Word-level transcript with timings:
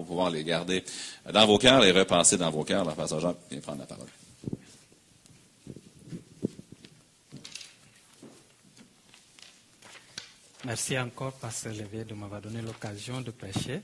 pour 0.00 0.06
pouvoir 0.06 0.30
les 0.30 0.44
garder 0.44 0.82
dans 1.30 1.46
vos 1.46 1.58
cœurs, 1.58 1.80
les 1.80 1.92
repenser 1.92 2.38
dans 2.38 2.50
vos 2.50 2.64
cœurs. 2.64 2.86
La 2.86 2.94
Pasteur 2.94 3.20
Jean 3.20 3.36
vient 3.50 3.60
prendre 3.60 3.80
la 3.80 3.86
parole. 3.86 4.08
Merci 10.64 10.98
encore, 10.98 11.32
Pasteur 11.34 11.74
Lévé, 11.74 12.04
de 12.04 12.14
m'avoir 12.14 12.40
donné 12.40 12.62
l'occasion 12.62 13.20
de 13.20 13.30
prêcher. 13.30 13.82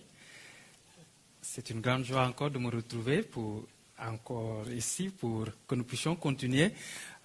C'est 1.42 1.68
une 1.68 1.82
grande 1.82 2.04
joie 2.04 2.26
encore 2.26 2.50
de 2.50 2.58
me 2.58 2.70
retrouver 2.70 3.22
pour, 3.22 3.66
encore 3.98 4.70
ici 4.70 5.10
pour 5.10 5.46
que 5.68 5.74
nous 5.74 5.84
puissions 5.84 6.16
continuer 6.16 6.72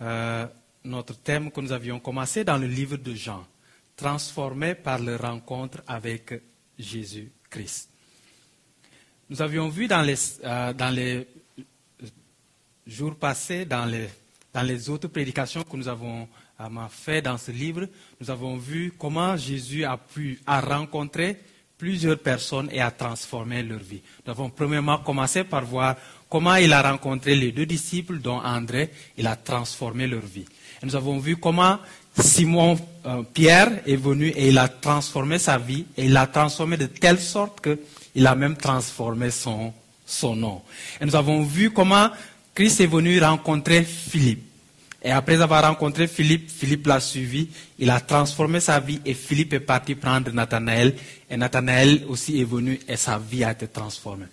euh, 0.02 0.46
notre 0.84 1.16
thème 1.16 1.50
que 1.50 1.62
nous 1.62 1.72
avions 1.72 2.00
commencé 2.02 2.44
dans 2.44 2.58
le 2.58 2.68
livre 2.68 2.98
de 2.98 3.14
Jean, 3.14 3.46
transformé 3.96 4.76
par 4.76 5.00
la 5.00 5.16
rencontre 5.16 5.82
avec 5.88 6.34
Jésus-Christ. 6.78 7.91
Nous 9.32 9.42
avions 9.42 9.70
vu 9.70 9.88
dans 9.88 10.02
les, 10.02 10.16
euh, 10.44 11.24
jours 12.86 13.16
passés, 13.16 13.64
dans 13.64 13.86
les, 13.86 14.90
autres 14.90 15.08
prédications 15.08 15.64
que 15.64 15.78
nous 15.78 15.88
avons 15.88 16.28
euh, 16.60 16.66
fait 16.90 17.22
dans 17.22 17.38
ce 17.38 17.50
livre, 17.52 17.88
nous 18.20 18.30
avons 18.30 18.58
vu 18.58 18.92
comment 19.00 19.38
Jésus 19.38 19.86
a 19.86 19.96
pu 19.96 20.42
a 20.46 20.60
rencontré 20.60 21.40
plusieurs 21.78 22.20
personnes 22.20 22.68
et 22.74 22.82
a 22.82 22.92
transformé 22.92 23.64
leur 23.64 23.80
vie. 23.80 24.02
Nous 24.26 24.32
avons 24.32 24.50
premièrement 24.50 24.98
commencé 24.98 25.46
par 25.46 25.64
voir 25.64 25.96
comment 26.30 26.56
il 26.56 26.74
a 26.74 26.92
rencontré 26.92 27.34
les 27.34 27.54
deux 27.54 27.66
disciples, 27.66 28.20
dont 28.20 28.42
André, 28.42 28.92
il 29.18 29.28
a 29.28 29.38
transformé 29.38 30.08
leur 30.08 30.26
vie. 30.26 30.46
Nous 30.84 30.94
avons 30.94 31.20
vu 31.20 31.38
comment 31.38 31.80
Simon 32.20 32.78
euh, 33.06 33.24
Pierre 33.34 33.82
est 33.88 33.96
venu 33.96 34.28
et 34.28 34.50
il 34.50 34.58
a 34.58 34.68
transformé 34.68 35.40
sa 35.40 35.58
vie 35.58 35.86
et 35.96 36.04
il 36.04 36.12
l'a 36.12 36.28
transformé 36.28 36.76
de 36.76 36.88
telle 36.88 37.22
sorte 37.22 37.70
qu'il 38.14 38.28
a 38.28 38.36
même 38.36 38.56
transformé 38.56 39.32
son, 39.32 39.74
son 40.06 40.36
nom. 40.36 40.62
Et 41.00 41.06
nous 41.06 41.16
avons 41.16 41.44
vu 41.44 41.72
comment 41.72 42.10
Christ 42.54 42.82
est 42.82 42.88
venu 42.88 43.20
rencontrer 43.22 43.84
Philippe. 43.84 44.44
Et 45.04 45.10
après 45.10 45.42
avoir 45.42 45.64
rencontré 45.64 46.08
Philippe, 46.08 46.52
Philippe 46.52 46.86
l'a 46.86 47.00
suivi, 47.00 47.50
il 47.80 47.90
a 47.90 48.00
transformé 48.00 48.60
sa 48.60 48.80
vie 48.80 49.02
et 49.04 49.16
Philippe 49.16 49.54
est 49.54 49.60
parti 49.60 49.96
prendre 49.96 50.32
Nathanaël. 50.32 50.96
Et 51.30 51.38
Nathanaël 51.38 52.06
aussi 52.08 52.40
est 52.40 52.44
venu 52.46 52.80
et 52.88 52.98
sa 52.98 53.18
vie 53.18 53.44
a 53.44 53.52
été 53.52 53.68
transformée. 53.68 54.28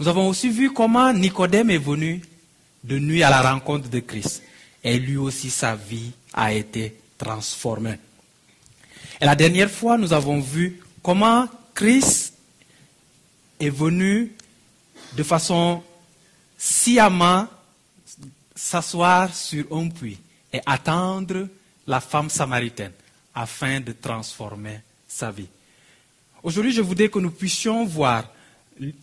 Nous 0.00 0.08
avons 0.08 0.28
aussi 0.28 0.48
vu 0.48 0.72
comment 0.72 1.12
Nicodème 1.12 1.70
est 1.70 1.78
venu 1.78 2.20
de 2.82 2.98
nuit 2.98 3.22
à 3.22 3.30
la 3.30 3.42
rencontre 3.42 3.88
de 3.88 4.00
Christ. 4.00 4.42
Et 4.82 4.98
lui 4.98 5.16
aussi, 5.16 5.50
sa 5.50 5.74
vie 5.74 6.12
a 6.32 6.52
été 6.52 6.96
transformée. 7.16 7.98
Et 9.20 9.24
la 9.24 9.34
dernière 9.34 9.70
fois, 9.70 9.96
nous 9.96 10.12
avons 10.12 10.40
vu 10.40 10.80
comment 11.02 11.48
Christ 11.74 12.25
est 13.58 13.70
venu 13.70 14.32
de 15.16 15.22
façon 15.22 15.82
sciemment 16.56 17.48
s'asseoir 18.54 19.34
sur 19.34 19.64
un 19.72 19.88
puits 19.88 20.18
et 20.52 20.60
attendre 20.66 21.48
la 21.86 22.00
femme 22.00 22.30
samaritaine 22.30 22.92
afin 23.34 23.80
de 23.80 23.92
transformer 23.92 24.80
sa 25.06 25.30
vie. 25.30 25.48
Aujourd'hui, 26.42 26.72
je 26.72 26.80
voudrais 26.80 27.08
que 27.08 27.18
nous 27.18 27.30
puissions 27.30 27.84
voir 27.84 28.24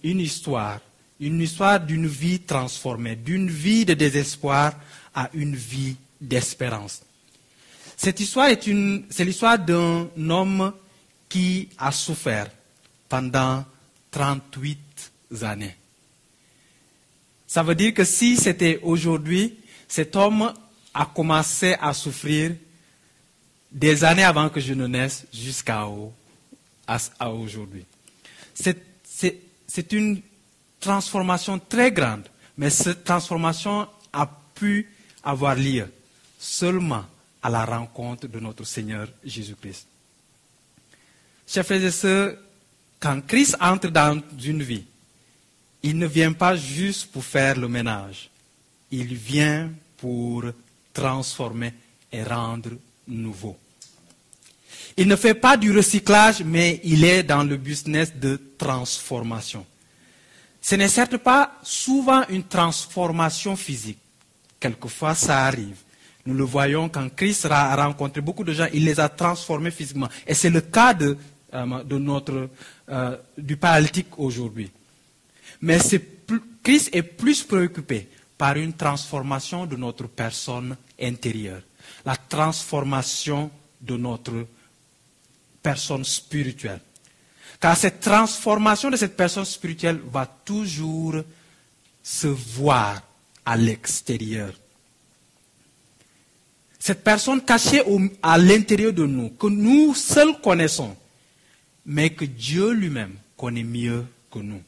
une 0.03 0.19
histoire, 0.19 0.79
une 1.19 1.41
histoire 1.41 1.79
d'une 1.79 2.07
vie 2.07 2.39
transformée, 2.39 3.15
d'une 3.15 3.49
vie 3.49 3.85
de 3.85 3.93
désespoir 3.93 4.73
à 5.13 5.29
une 5.33 5.55
vie 5.55 5.95
d'espérance. 6.19 7.01
Cette 7.95 8.19
histoire 8.19 8.47
est 8.47 8.69
c'est 9.09 9.25
l'histoire 9.25 9.59
d'un 9.59 10.07
homme 10.29 10.73
qui 11.29 11.69
a 11.77 11.91
souffert 11.91 12.49
pendant 13.07 13.63
38 14.13 15.11
années. 15.41 15.75
Ça 17.47 17.63
veut 17.63 17.75
dire 17.75 17.93
que 17.93 18.03
si 18.05 18.37
c'était 18.37 18.79
aujourd'hui, 18.83 19.57
cet 19.87 20.15
homme 20.15 20.53
a 20.93 21.05
commencé 21.07 21.75
à 21.81 21.93
souffrir 21.93 22.55
des 23.71 24.03
années 24.03 24.23
avant 24.23 24.49
que 24.49 24.59
je 24.59 24.73
ne 24.75 24.85
naisse 24.85 25.25
jusqu'à 25.33 25.87
aujourd'hui. 27.25 27.85
C'est 28.53 29.91
une 29.91 30.21
transformation 30.79 31.57
très 31.59 31.91
grande, 31.91 32.27
mais 32.55 32.69
cette 32.69 33.03
transformation 33.03 33.87
a 34.11 34.29
pu 34.53 34.91
avoir 35.23 35.55
lieu 35.55 35.91
seulement 36.37 37.05
à 37.41 37.49
la 37.49 37.65
rencontre 37.65 38.27
de 38.27 38.39
notre 38.39 38.63
Seigneur 38.63 39.07
Jésus-Christ. 39.23 39.87
Chers 41.47 41.65
frères 41.65 41.83
et 41.83 41.91
sœurs, 41.91 42.37
quand 43.03 43.19
Christ 43.27 43.57
entre 43.59 43.89
dans 43.89 44.21
une 44.41 44.63
vie, 44.63 44.85
il 45.83 45.97
ne 45.97 46.07
vient 46.07 46.31
pas 46.31 46.55
juste 46.55 47.11
pour 47.11 47.25
faire 47.25 47.59
le 47.59 47.67
ménage. 47.67 48.29
Il 48.91 49.13
vient 49.13 49.69
pour 49.97 50.45
transformer 50.93 51.73
et 52.13 52.23
rendre 52.23 52.69
nouveau. 53.05 53.57
Il 54.95 55.09
ne 55.09 55.17
fait 55.17 55.33
pas 55.33 55.57
du 55.57 55.75
recyclage, 55.75 56.43
mais 56.45 56.79
il 56.85 57.03
est 57.03 57.23
dans 57.23 57.43
le 57.43 57.57
business 57.57 58.15
de 58.15 58.39
transformation. 58.57 59.65
Ce 60.61 60.75
n'est 60.75 60.87
certes 60.87 61.17
pas 61.17 61.59
souvent 61.61 62.23
une 62.29 62.43
transformation 62.43 63.57
physique. 63.57 63.99
Quelquefois, 64.61 65.13
ça 65.13 65.45
arrive. 65.45 65.75
Nous 66.25 66.35
le 66.35 66.45
voyons 66.45 66.87
quand 66.87 67.13
Christ 67.13 67.47
a 67.51 67.75
rencontré 67.75 68.21
beaucoup 68.21 68.45
de 68.45 68.53
gens, 68.53 68.67
il 68.73 68.85
les 68.85 68.97
a 68.97 69.09
transformés 69.09 69.71
physiquement. 69.71 70.07
Et 70.25 70.33
c'est 70.33 70.49
le 70.49 70.61
cas 70.61 70.93
de, 70.93 71.17
euh, 71.53 71.65
notre, 71.99 72.49
euh, 72.89 73.17
du 73.37 73.57
paralytique 73.57 74.17
aujourd'hui. 74.17 74.69
Mais 75.61 75.79
Christ 76.63 76.89
est 76.93 77.03
plus 77.03 77.43
préoccupé 77.43 78.07
par 78.37 78.57
une 78.57 78.73
transformation 78.73 79.65
de 79.65 79.75
notre 79.75 80.07
personne 80.07 80.75
intérieure, 80.99 81.61
la 82.05 82.15
transformation 82.15 83.49
de 83.79 83.95
notre 83.97 84.47
personne 85.61 86.03
spirituelle. 86.03 86.81
Car 87.59 87.77
cette 87.77 88.01
transformation 88.01 88.89
de 88.91 88.97
cette 88.97 89.15
personne 89.15 89.45
spirituelle 89.45 90.01
va 90.11 90.25
toujours 90.25 91.15
se 92.03 92.27
voir 92.27 93.01
à 93.45 93.55
l'extérieur. 93.55 94.51
Cette 96.79 97.01
personne 97.01 97.41
cachée 97.41 97.81
à 98.21 98.37
l'intérieur 98.37 98.91
de 98.91 99.05
nous, 99.05 99.29
que 99.29 99.47
nous 99.47 99.95
seuls 99.95 100.37
connaissons, 100.41 100.97
mais 101.85 102.11
que 102.11 102.25
Dieu 102.25 102.71
lui-même 102.71 103.15
connaît 103.37 103.63
mieux 103.63 104.05
que 104.31 104.39
nous. 104.39 104.61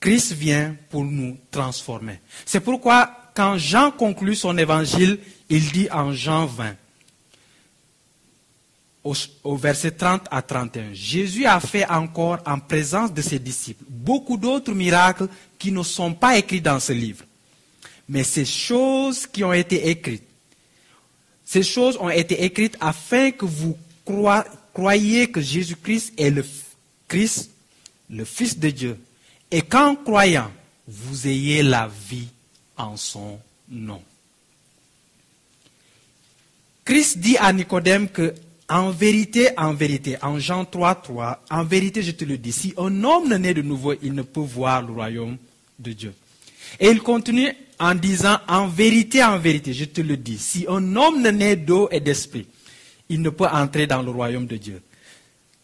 Christ 0.00 0.32
vient 0.32 0.76
pour 0.90 1.04
nous 1.04 1.38
transformer. 1.50 2.20
C'est 2.44 2.60
pourquoi 2.60 3.24
quand 3.34 3.58
Jean 3.58 3.90
conclut 3.90 4.36
son 4.36 4.56
évangile, 4.58 5.18
il 5.48 5.72
dit 5.72 5.88
en 5.90 6.12
Jean 6.12 6.46
20, 6.46 6.76
au, 9.42 9.56
verset 9.56 9.90
30 9.90 10.26
à 10.30 10.40
31, 10.40 10.94
Jésus 10.94 11.44
a 11.44 11.60
fait 11.60 11.86
encore 11.86 12.38
en 12.46 12.58
présence 12.58 13.12
de 13.12 13.20
ses 13.20 13.38
disciples 13.38 13.84
beaucoup 13.86 14.38
d'autres 14.38 14.72
miracles 14.72 15.28
qui 15.58 15.70
ne 15.72 15.82
sont 15.82 16.14
pas 16.14 16.38
écrits 16.38 16.62
dans 16.62 16.80
ce 16.80 16.92
livre. 16.92 17.24
Mais 18.08 18.24
ces 18.24 18.46
choses 18.46 19.26
qui 19.26 19.44
ont 19.44 19.52
été 19.52 19.88
écrites, 19.88 20.24
ces 21.44 21.62
choses 21.62 21.98
ont 22.00 22.08
été 22.08 22.44
écrites 22.44 22.76
afin 22.80 23.30
que 23.30 23.44
vous 23.44 23.76
croyiez 24.74 25.28
que 25.28 25.40
Jésus-Christ 25.40 26.12
est 26.18 26.30
le 26.30 26.44
Christ, 27.08 27.50
le 28.10 28.24
Fils 28.24 28.58
de 28.58 28.70
Dieu, 28.70 28.98
et 29.50 29.62
qu'en 29.62 29.94
croyant, 29.94 30.50
vous 30.86 31.26
ayez 31.28 31.62
la 31.62 31.88
vie 32.08 32.28
en 32.76 32.96
son 32.96 33.38
nom. 33.70 34.02
Christ 36.84 37.18
dit 37.18 37.38
à 37.38 37.52
Nicodème 37.52 38.08
que, 38.08 38.34
en 38.68 38.90
vérité, 38.90 39.50
en 39.56 39.72
vérité, 39.72 40.16
en 40.22 40.38
Jean 40.38 40.64
3, 40.64 40.94
3, 40.96 41.44
en 41.50 41.64
vérité, 41.64 42.02
je 42.02 42.10
te 42.10 42.24
le 42.24 42.36
dis, 42.36 42.52
si 42.52 42.74
un 42.76 43.04
homme 43.04 43.28
ne 43.28 43.36
naît 43.36 43.54
de 43.54 43.62
nouveau, 43.62 43.94
il 44.02 44.12
ne 44.12 44.22
peut 44.22 44.40
voir 44.40 44.82
le 44.82 44.92
royaume 44.92 45.36
de 45.78 45.92
Dieu. 45.92 46.14
Et 46.80 46.88
il 46.88 47.00
continue 47.00 47.52
en 47.78 47.94
disant, 47.94 48.38
en 48.48 48.66
vérité, 48.66 49.22
en 49.22 49.38
vérité, 49.38 49.72
je 49.72 49.84
te 49.84 50.00
le 50.00 50.16
dis, 50.16 50.38
si 50.38 50.66
un 50.68 50.96
homme 50.96 51.22
ne 51.22 51.30
naît 51.30 51.56
d'eau 51.56 51.88
et 51.90 52.00
d'esprit, 52.00 52.46
il 53.14 53.22
ne 53.22 53.30
peut 53.30 53.46
entrer 53.46 53.86
dans 53.86 54.02
le 54.02 54.10
royaume 54.10 54.46
de 54.46 54.56
Dieu. 54.56 54.82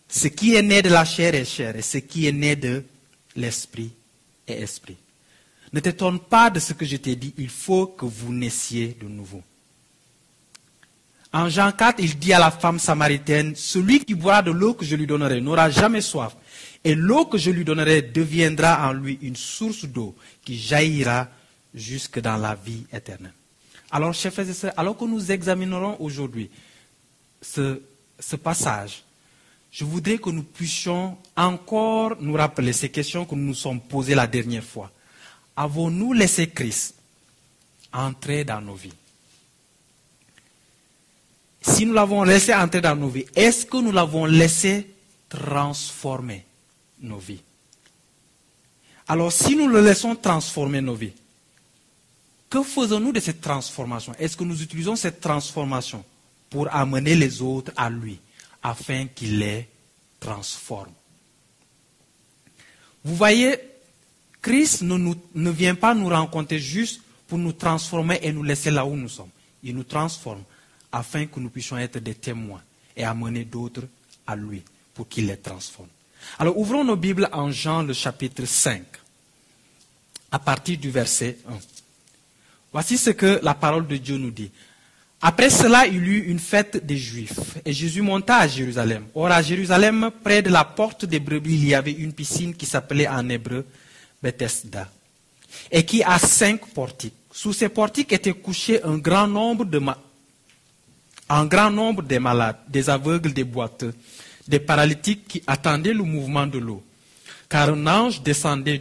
Ce 0.08 0.29
qui 0.29 0.55
est 0.55 0.62
né 0.62 0.82
de 0.82 0.88
la 0.88 1.05
chair 1.05 1.35
est 1.35 1.44
chair, 1.44 1.75
et 1.75 1.82
ce 1.82 1.99
qui 1.99 2.29
est 2.29 2.32
né 2.32 2.55
de 2.55 2.85
l'esprit 3.35 3.91
et 4.47 4.52
esprit. 4.52 4.97
Ne 5.73 5.81
t'étonne 5.81 6.20
pas 6.20 6.49
de 6.49 6.61
ce 6.61 6.75
que 6.75 6.85
je 6.85 6.97
t'ai 6.97 7.17
dit, 7.17 7.35
il 7.38 7.49
faut 7.49 7.88
que 7.88 8.05
vous 8.05 8.32
naissiez 8.32 8.97
de 9.00 9.08
nouveau. 9.08 9.43
En 11.32 11.49
Jean 11.49 11.73
4, 11.73 11.97
il 11.99 12.19
dit 12.19 12.32
à 12.32 12.38
la 12.38 12.52
femme 12.52 12.79
samaritaine, 12.79 13.56
celui 13.56 14.05
qui 14.05 14.14
boira 14.14 14.43
de 14.43 14.52
l'eau 14.52 14.75
que 14.75 14.85
je 14.85 14.94
lui 14.94 15.08
donnerai 15.08 15.41
n'aura 15.41 15.70
jamais 15.70 16.00
soif, 16.00 16.37
et 16.85 16.94
l'eau 16.94 17.25
que 17.25 17.38
je 17.38 17.50
lui 17.50 17.64
donnerai 17.64 18.02
deviendra 18.02 18.88
en 18.88 18.93
lui 18.93 19.19
une 19.23 19.37
source 19.37 19.87
d'eau 19.87 20.14
qui 20.44 20.56
jaillira 20.56 21.29
jusque 21.75 22.20
dans 22.20 22.37
la 22.37 22.55
vie 22.55 22.87
éternelle. 22.93 23.35
Alors, 23.91 24.14
chers 24.14 24.32
frères 24.32 24.49
et 24.49 24.55
sœurs, 24.55 24.73
alors 24.76 24.97
que 24.97 25.05
nous 25.05 25.32
examinerons 25.32 25.97
aujourd'hui 25.99 26.49
ce, 27.41 28.37
passage, 28.37 29.03
je 29.71 29.85
voudrais 29.85 30.19
que 30.19 30.31
nous 30.31 30.43
puissions 30.43 31.17
encore 31.37 32.17
nous 32.21 32.35
rappeler 32.35 32.73
ces 32.73 32.91
questions 32.91 33.25
que 33.25 33.35
nous 33.35 33.47
nous 33.47 33.55
sommes 33.55 33.81
posées 33.81 34.15
la 34.15 34.27
dernière 34.27 34.65
fois. 34.65 34.91
Avons-nous 35.57 36.13
laissé 36.13 36.49
Christ 36.49 36.95
entrer 37.93 38.45
dans 38.45 38.61
nos 38.61 38.75
vies? 38.75 38.93
Si 41.63 41.85
nous 41.85 41.93
l'avons 41.93 42.23
laissé 42.23 42.55
entrer 42.55 42.81
dans 42.81 42.97
nos 42.97 43.09
vies, 43.09 43.27
est-ce 43.35 43.67
que 43.67 43.77
nous 43.77 43.93
l'avons 43.93 44.25
laissé 44.25 44.89
transformer 45.29 46.45
nos 47.01 47.19
vies? 47.19 47.43
Alors 49.07 49.33
si 49.33 49.57
nous 49.57 49.69
le 49.69 49.83
laissons 49.83 50.15
transformer 50.15 50.81
nos 50.81 50.95
vies, 50.95 51.13
que 52.49 52.63
faisons-nous 52.63 53.13
de 53.13 53.21
cette 53.21 53.41
transformation? 53.41 54.15
Est-ce 54.19 54.37
que 54.37 54.45
nous 54.45 54.61
utilisons 54.63 54.97
cette 54.97 55.21
transformation 55.21 56.05
pour 56.50 56.75
amener 56.75 57.14
les 57.14 57.41
autres 57.41 57.73
à 57.76 57.88
lui 57.88 58.19
afin 58.62 59.06
qu'il 59.06 59.38
les 59.38 59.69
transforme. 60.19 60.93
Vous 63.05 63.14
voyez, 63.14 63.56
Christ 64.43 64.82
ne, 64.82 65.14
ne 65.35 65.50
vient 65.50 65.75
pas 65.75 65.94
nous 65.94 66.08
rencontrer 66.08 66.58
juste 66.58 67.00
pour 67.26 67.38
nous 67.38 67.52
transformer 67.52 68.19
et 68.23 68.32
nous 68.32 68.43
laisser 68.43 68.70
là 68.70 68.85
où 68.85 68.97
nous 68.97 69.08
sommes. 69.08 69.31
Il 69.62 69.76
nous 69.76 69.85
transforme 69.85 70.43
afin 70.93 71.26
que 71.26 71.38
nous 71.41 71.50
puissions 71.50 71.79
être 71.79 71.99
des 71.99 72.14
témoins 72.14 72.62
et 72.97 73.05
amener 73.05 73.44
d'autres 73.44 73.85
à 74.26 74.35
lui 74.37 74.62
pour 74.93 75.08
qu'il 75.08 75.26
les 75.26 75.37
transforme. 75.37 75.88
Alors 76.38 76.58
ouvrons 76.58 76.85
nos 76.85 76.97
Bibles 76.97 77.29
en 77.32 77.50
Jean 77.50 77.82
le 77.82 77.93
chapitre 77.94 78.44
5, 78.44 78.82
à 80.32 80.38
partir 80.38 80.79
du 80.79 80.91
verset 80.91 81.38
1. 81.49 81.52
Voici 82.73 82.99
ce 82.99 83.11
que 83.11 83.41
la 83.43 83.55
parole 83.55 83.87
de 83.87 83.97
Dieu 83.97 84.17
nous 84.17 84.31
dit. 84.31 84.50
Après 85.23 85.51
cela, 85.51 85.87
il 85.87 85.95
y 85.97 85.99
eut 85.99 86.25
une 86.29 86.39
fête 86.39 86.85
des 86.85 86.97
Juifs, 86.97 87.59
et 87.65 87.75
Jésus 87.75 88.01
monta 88.01 88.39
à 88.39 88.49
Jérusalem. 88.49 89.05
Or, 89.15 89.31
à 89.31 89.43
Jérusalem, 89.43 90.11
près 90.25 90.41
de 90.41 90.49
la 90.49 90.65
porte 90.65 91.05
des 91.05 91.21
brebis, 91.21 91.57
il 91.57 91.69
y 91.69 91.75
avait 91.75 91.93
une 91.93 92.15
piscine 92.15 92.55
qui 92.55 92.65
s'appelait 92.65 93.07
en 93.07 93.29
hébreu 93.29 93.67
Bethesda, 94.23 94.89
et 95.71 95.85
qui 95.85 96.03
a 96.03 96.19
cinq 96.19 96.67
portiques. 96.69 97.15
Sous 97.31 97.53
ces 97.53 97.69
portiques 97.69 98.13
étaient 98.15 98.33
couchés 98.33 98.83
un 98.83 98.97
grand 98.97 99.27
nombre 99.27 99.67
de, 99.67 99.81
un 101.29 101.45
grand 101.45 101.71
nombre 101.71 102.03
de 102.03 102.17
malades, 102.17 102.57
des 102.67 102.89
aveugles, 102.89 103.35
des 103.35 103.45
boiteux, 103.45 103.95
des 104.49 104.59
paralytiques 104.59 105.29
qui 105.29 105.43
attendaient 105.47 105.93
le 105.93 106.03
mouvement 106.03 106.47
de 106.47 106.59
l'eau. 106.59 106.83
Car 107.49 107.69
un 107.69 107.87
ange 107.87 108.23
descendait 108.23 108.81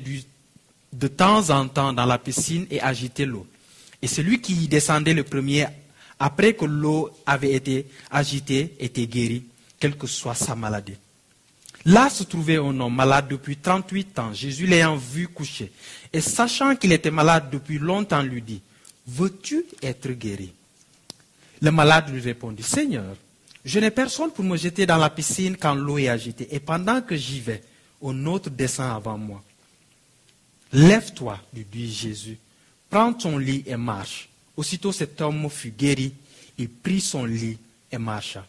de 0.94 1.08
temps 1.08 1.50
en 1.50 1.68
temps 1.68 1.92
dans 1.92 2.06
la 2.06 2.18
piscine 2.18 2.66
et 2.72 2.80
agitait 2.82 3.26
l'eau. 3.26 3.46
Et 4.02 4.08
celui 4.08 4.40
qui 4.40 4.54
y 4.54 4.68
descendait 4.68 5.14
le 5.14 5.24
premier 5.24 5.68
après 6.20 6.54
que 6.54 6.66
l'eau 6.66 7.10
avait 7.26 7.54
été 7.54 7.88
agitée, 8.12 8.76
était 8.80 9.08
guéri, 9.08 9.46
quelle 9.80 9.98
que 9.98 10.08
soit 10.08 10.36
sa 10.36 10.56
maladie. 10.56 10.98
Là 11.86 12.10
se 12.10 12.24
trouvait 12.24 12.58
un 12.58 12.78
homme 12.80 12.96
malade 12.96 13.28
depuis 13.30 13.56
38 13.56 14.20
ans. 14.20 14.34
Jésus 14.34 14.68
l'ayant 14.68 14.98
vu 14.98 15.28
coucher, 15.28 15.72
et 16.12 16.20
sachant 16.20 16.76
qu'il 16.76 16.92
était 16.92 17.12
malade 17.12 17.50
depuis 17.50 17.80
longtemps, 17.80 18.22
lui 18.22 18.42
dit, 18.42 18.62
veux-tu 19.08 19.64
être 19.82 20.12
guéri? 20.12 20.52
Le 21.62 21.72
malade 21.72 22.10
lui 22.10 22.20
répondit, 22.20 22.64
Seigneur, 22.64 23.16
je 23.64 23.80
n'ai 23.80 23.92
personne 23.92 24.32
pour 24.32 24.44
me 24.46 24.58
jeter 24.58 24.86
dans 24.86 24.98
la 24.98 25.10
piscine 25.10 25.58
quand 25.58 25.74
l'eau 25.74 25.98
est 25.98 26.10
agitée, 26.10 26.48
et 26.52 26.60
pendant 26.60 27.02
que 27.02 27.16
j'y 27.16 27.40
vais, 27.40 27.64
un 28.04 28.26
autre 28.26 28.50
descend 28.50 28.96
avant 28.96 29.18
moi. 29.18 29.42
Lève-toi, 30.72 31.40
lui 31.54 31.66
dit 31.70 31.92
Jésus, 31.92 32.38
prends 32.90 33.14
ton 33.14 33.38
lit 33.38 33.64
et 33.66 33.76
marche. 33.76 34.29
Aussitôt 34.60 34.92
cet 34.92 35.22
homme 35.22 35.50
fut 35.50 35.72
guéri, 35.72 36.14
il 36.58 36.68
prit 36.68 37.00
son 37.00 37.24
lit 37.24 37.58
et 37.90 37.98
marcha. 37.98 38.46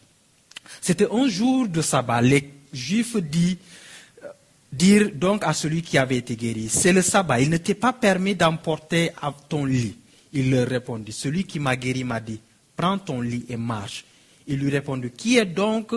C'était 0.81 1.07
un 1.09 1.29
jour 1.29 1.69
de 1.69 1.81
sabbat. 1.81 2.21
Les 2.21 2.51
Juifs 2.73 3.15
euh, 3.15 4.27
dirent 4.73 5.11
donc 5.15 5.45
à 5.45 5.53
celui 5.53 5.81
qui 5.81 5.97
avait 5.97 6.17
été 6.17 6.35
guéri, 6.35 6.67
c'est 6.67 6.91
le 6.91 7.01
sabbat, 7.01 7.39
il 7.39 7.49
ne 7.49 7.55
t'est 7.55 7.75
pas 7.75 7.93
permis 7.93 8.35
d'emporter 8.35 9.11
ton 9.47 9.63
lit. 9.63 9.95
Il 10.33 10.51
leur 10.51 10.67
répondit, 10.67 11.13
celui 11.13 11.45
qui 11.45 11.59
m'a 11.59 11.77
guéri 11.77 12.03
m'a 12.03 12.19
dit, 12.19 12.41
prends 12.75 12.97
ton 12.97 13.21
lit 13.21 13.45
et 13.47 13.55
marche. 13.55 14.03
Il 14.47 14.59
lui 14.59 14.69
répondit, 14.69 15.11
qui 15.11 15.37
est 15.37 15.45
donc 15.45 15.93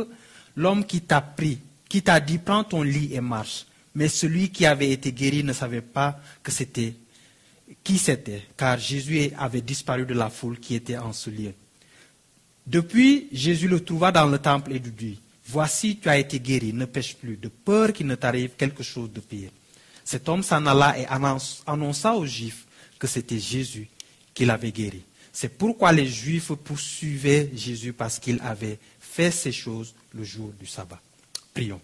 l'homme 0.55 0.85
qui 0.85 1.01
t'a 1.01 1.23
pris, 1.23 1.59
qui 1.89 2.03
t'a 2.03 2.21
dit, 2.21 2.39
prends 2.39 2.63
ton 2.63 2.83
lit 2.83 3.11
et 3.15 3.21
marche 3.21 3.67
Mais 3.97 4.07
celui 4.07 4.51
qui 4.51 4.65
avait 4.65 4.93
été 4.93 5.11
guéri 5.11 5.43
ne 5.43 5.53
savait 5.53 5.81
pas 5.81 6.21
que 6.41 6.53
c'était 6.53 6.95
qui 7.83 7.99
c'était, 7.99 8.43
car 8.57 8.79
Jésus 8.79 9.31
avait 9.39 9.61
disparu 9.61 10.07
de 10.07 10.15
la 10.15 10.31
foule 10.31 10.59
qui 10.59 10.75
était 10.75 10.97
en 10.97 11.13
ce 11.13 11.31
lieu. 11.31 11.55
Depuis, 12.67 13.29
Jésus 13.33 13.69
le 13.69 13.85
trouva 13.85 14.11
dans 14.13 14.27
le 14.27 14.39
temple 14.39 14.73
et 14.73 14.79
lui 14.79 14.93
dit, 14.93 15.19
Voici, 15.47 15.99
tu 15.99 16.09
as 16.09 16.19
été 16.19 16.41
guéri, 16.41 16.73
ne 16.73 16.87
pêche 16.87 17.17
plus, 17.17 17.37
de 17.37 17.49
peur 17.49 17.93
qu'il 17.93 18.07
ne 18.07 18.15
t'arrive 18.15 18.53
quelque 18.57 18.83
chose 18.83 19.13
de 19.13 19.21
pire. 19.21 19.51
Cet 20.03 20.29
homme 20.29 20.43
s'en 20.43 20.65
alla 20.67 20.99
et 20.99 21.07
annonça 21.07 22.15
aux 22.15 22.27
Juifs 22.27 22.67
que 22.99 23.07
c'était 23.07 23.39
Jésus 23.39 23.89
qui 24.33 24.45
l'avait 24.45 24.73
guéri. 24.73 25.03
C'est 25.33 25.51
pourquoi 25.51 25.93
les 25.93 26.07
Juifs 26.07 26.53
poursuivaient 26.53 27.51
Jésus 27.55 27.93
parce 27.93 28.19
qu'il 28.19 28.41
avait 28.41 28.79
fait 29.01 29.31
ces 29.31 29.53
choses 29.53 29.95
le 30.15 30.25
jour 30.25 30.53
du 30.59 30.67
sabbat. 30.67 31.01
Prions. 31.53 31.81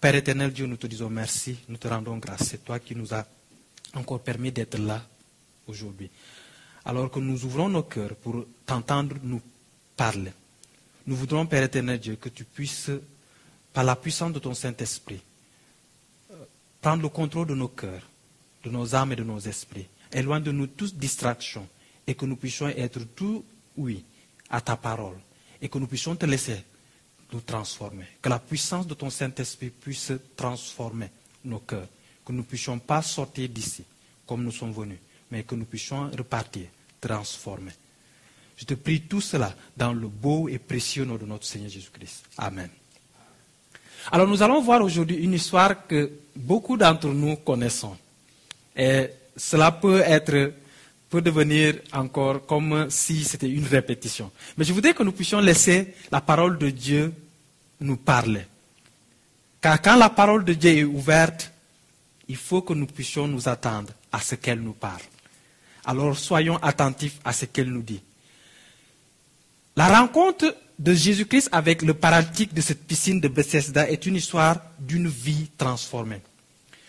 Père 0.00 0.14
éternel 0.14 0.52
Dieu, 0.52 0.66
nous 0.66 0.76
te 0.76 0.86
disons 0.86 1.10
merci, 1.10 1.56
nous 1.68 1.76
te 1.76 1.88
rendons 1.88 2.18
grâce. 2.18 2.44
C'est 2.50 2.64
toi 2.64 2.78
qui 2.78 2.94
nous 2.94 3.12
as 3.12 3.26
encore 3.98 4.20
permis 4.20 4.52
d'être 4.52 4.78
là 4.78 5.02
aujourd'hui. 5.66 6.10
Alors 6.84 7.10
que 7.10 7.18
nous 7.20 7.44
ouvrons 7.44 7.68
nos 7.68 7.82
cœurs 7.82 8.16
pour 8.16 8.46
t'entendre 8.64 9.16
nous 9.22 9.42
parler. 9.96 10.32
Nous 11.06 11.16
voudrons, 11.16 11.46
Père 11.46 11.62
éternel 11.62 11.98
Dieu, 11.98 12.16
que 12.16 12.28
tu 12.28 12.44
puisses, 12.44 12.90
par 13.72 13.84
la 13.84 13.96
puissance 13.96 14.32
de 14.32 14.38
ton 14.38 14.54
Saint-Esprit, 14.54 15.20
euh, 16.30 16.34
prendre 16.80 17.02
le 17.02 17.08
contrôle 17.08 17.46
de 17.46 17.54
nos 17.54 17.68
cœurs, 17.68 18.02
de 18.64 18.70
nos 18.70 18.94
âmes 18.94 19.12
et 19.12 19.16
de 19.16 19.24
nos 19.24 19.38
esprits. 19.40 19.86
Éloigne 20.12 20.42
de 20.42 20.52
nous 20.52 20.66
toute 20.66 20.94
distraction 20.96 21.68
et 22.06 22.14
que 22.14 22.24
nous 22.24 22.36
puissions 22.36 22.68
être 22.68 23.00
tout 23.14 23.44
oui 23.76 24.04
à 24.48 24.60
ta 24.60 24.76
parole 24.76 25.18
et 25.60 25.68
que 25.68 25.78
nous 25.78 25.86
puissions 25.86 26.16
te 26.16 26.24
laisser 26.24 26.62
nous 27.32 27.40
transformer. 27.40 28.06
Que 28.22 28.30
la 28.30 28.38
puissance 28.38 28.86
de 28.86 28.94
ton 28.94 29.10
Saint-Esprit 29.10 29.68
puisse 29.70 30.12
transformer 30.36 31.10
nos 31.44 31.58
cœurs 31.58 31.88
que 32.28 32.32
nous 32.34 32.40
ne 32.40 32.44
puissions 32.44 32.78
pas 32.78 33.00
sortir 33.00 33.48
d'ici 33.48 33.82
comme 34.26 34.44
nous 34.44 34.52
sommes 34.52 34.72
venus, 34.72 34.98
mais 35.30 35.44
que 35.44 35.54
nous 35.54 35.64
puissions 35.64 36.10
repartir 36.10 36.66
transformés. 37.00 37.72
Je 38.54 38.66
te 38.66 38.74
prie 38.74 39.00
tout 39.00 39.22
cela 39.22 39.54
dans 39.74 39.94
le 39.94 40.08
beau 40.08 40.46
et 40.46 40.58
précieux 40.58 41.06
nom 41.06 41.16
de 41.16 41.24
notre 41.24 41.46
Seigneur 41.46 41.70
Jésus-Christ. 41.70 42.24
Amen. 42.36 42.68
Alors 44.12 44.26
nous 44.26 44.42
allons 44.42 44.60
voir 44.60 44.82
aujourd'hui 44.82 45.16
une 45.16 45.32
histoire 45.32 45.86
que 45.86 46.10
beaucoup 46.36 46.76
d'entre 46.76 47.08
nous 47.08 47.36
connaissons. 47.36 47.96
Et 48.76 49.08
cela 49.34 49.72
peut 49.72 50.00
être, 50.00 50.52
peut 51.08 51.22
devenir 51.22 51.76
encore 51.94 52.44
comme 52.44 52.90
si 52.90 53.24
c'était 53.24 53.48
une 53.48 53.64
répétition. 53.64 54.30
Mais 54.58 54.66
je 54.66 54.74
voudrais 54.74 54.92
que 54.92 55.02
nous 55.02 55.12
puissions 55.12 55.40
laisser 55.40 55.94
la 56.12 56.20
parole 56.20 56.58
de 56.58 56.68
Dieu 56.68 57.10
nous 57.80 57.96
parler. 57.96 58.44
Car 59.62 59.80
quand 59.80 59.96
la 59.96 60.10
parole 60.10 60.44
de 60.44 60.52
Dieu 60.52 60.70
est 60.70 60.84
ouverte, 60.84 61.52
il 62.28 62.36
faut 62.36 62.62
que 62.62 62.74
nous 62.74 62.86
puissions 62.86 63.26
nous 63.26 63.48
attendre 63.48 63.92
à 64.12 64.20
ce 64.20 64.34
qu'elle 64.34 64.60
nous 64.60 64.74
parle. 64.74 65.02
Alors 65.84 66.16
soyons 66.16 66.58
attentifs 66.58 67.18
à 67.24 67.32
ce 67.32 67.46
qu'elle 67.46 67.70
nous 67.70 67.82
dit. 67.82 68.02
La 69.76 70.00
rencontre 70.00 70.56
de 70.78 70.94
Jésus-Christ 70.94 71.48
avec 71.52 71.82
le 71.82 71.94
paralytique 71.94 72.54
de 72.54 72.60
cette 72.60 72.86
piscine 72.86 73.20
de 73.20 73.28
Bethesda 73.28 73.88
est 73.88 74.06
une 74.06 74.16
histoire 74.16 74.60
d'une 74.78 75.08
vie 75.08 75.48
transformée. 75.56 76.20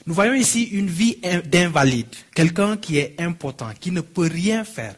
Nous 0.06 0.14
voyons 0.14 0.34
ici 0.34 0.64
une 0.64 0.88
vie 0.88 1.18
d'invalide, 1.46 2.14
quelqu'un 2.34 2.78
qui 2.78 2.98
est 2.98 3.16
impotent, 3.20 3.74
qui 3.80 3.92
ne 3.92 4.02
peut 4.02 4.30
rien 4.32 4.64
faire, 4.64 4.96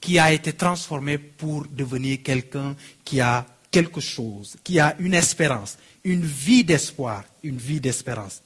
qui 0.00 0.18
a 0.18 0.32
été 0.32 0.52
transformé 0.52 1.18
pour 1.18 1.66
devenir 1.70 2.22
quelqu'un 2.22 2.74
qui 3.04 3.20
a 3.20 3.46
quelque 3.70 4.00
chose, 4.00 4.56
qui 4.64 4.80
a 4.80 4.96
une 4.98 5.14
espérance, 5.14 5.78
une 6.04 6.24
vie 6.24 6.64
d'espoir, 6.64 7.24
une 7.42 7.56
vie 7.56 7.80
d'espérance. 7.80 8.42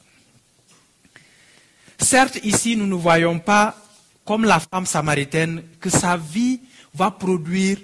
Certes, 1.99 2.39
ici, 2.45 2.77
nous 2.77 2.87
ne 2.87 2.95
voyons 2.95 3.39
pas, 3.39 3.77
comme 4.25 4.45
la 4.45 4.61
femme 4.61 4.87
samaritaine, 4.87 5.63
que 5.81 5.91
sa 5.91 6.17
vie 6.17 6.61
va 6.95 7.11
produire, 7.11 7.79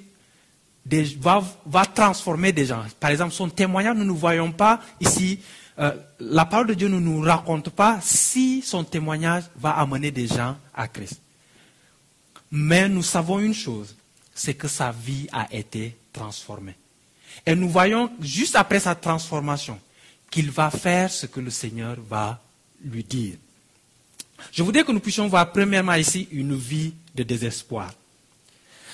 va, 1.20 1.86
transformer 1.86 2.52
des 2.52 2.66
gens. 2.66 2.84
Par 2.98 3.10
exemple, 3.10 3.32
son 3.32 3.48
témoignage, 3.48 3.96
nous 3.96 4.04
ne 4.04 4.12
voyons 4.12 4.52
pas 4.52 4.80
ici, 5.00 5.38
euh, 5.78 5.92
la 6.20 6.44
parole 6.44 6.68
de 6.68 6.74
Dieu 6.74 6.88
ne 6.88 6.98
nous 6.98 7.20
raconte 7.20 7.70
pas 7.70 7.98
si 8.02 8.62
son 8.62 8.84
témoignage 8.84 9.44
va 9.56 9.70
amener 9.70 10.10
des 10.10 10.26
gens 10.26 10.56
à 10.74 10.88
Christ. 10.88 11.20
Mais 12.50 12.88
nous 12.88 13.02
savons 13.02 13.38
une 13.40 13.54
chose, 13.54 13.96
c'est 14.34 14.54
que 14.54 14.68
sa 14.68 14.92
vie 14.92 15.26
a 15.32 15.46
été 15.52 15.96
transformée. 16.12 16.74
Et 17.46 17.54
nous 17.54 17.68
voyons 17.68 18.10
juste 18.20 18.56
après 18.56 18.80
sa 18.80 18.94
transformation 18.94 19.80
qu'il 20.30 20.50
va 20.50 20.70
faire 20.70 21.10
ce 21.10 21.26
que 21.26 21.40
le 21.40 21.50
Seigneur 21.50 21.96
va 22.08 22.40
lui 22.84 23.04
dire. 23.04 23.36
Je 24.50 24.62
voudrais 24.62 24.84
que 24.84 24.92
nous 24.92 25.00
puissions 25.00 25.28
voir 25.28 25.52
premièrement 25.52 25.94
ici 25.94 26.28
une 26.32 26.54
vie 26.56 26.94
de 27.14 27.22
désespoir. 27.22 27.92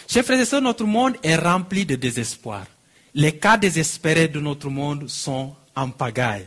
Chers 0.08 0.24
frères 0.24 0.40
et 0.40 0.44
sœurs, 0.44 0.62
notre 0.62 0.84
monde 0.84 1.14
est 1.22 1.36
rempli 1.36 1.84
de 1.84 1.96
désespoir. 1.96 2.66
Les 3.14 3.36
cas 3.36 3.56
désespérés 3.56 4.28
de 4.28 4.40
notre 4.40 4.68
monde 4.70 5.08
sont 5.08 5.54
en 5.74 5.90
pagaille. 5.90 6.46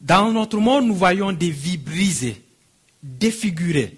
Dans 0.00 0.30
notre 0.30 0.58
monde, 0.58 0.86
nous 0.86 0.94
voyons 0.94 1.32
des 1.32 1.50
vies 1.50 1.78
brisées, 1.78 2.42
défigurées 3.02 3.96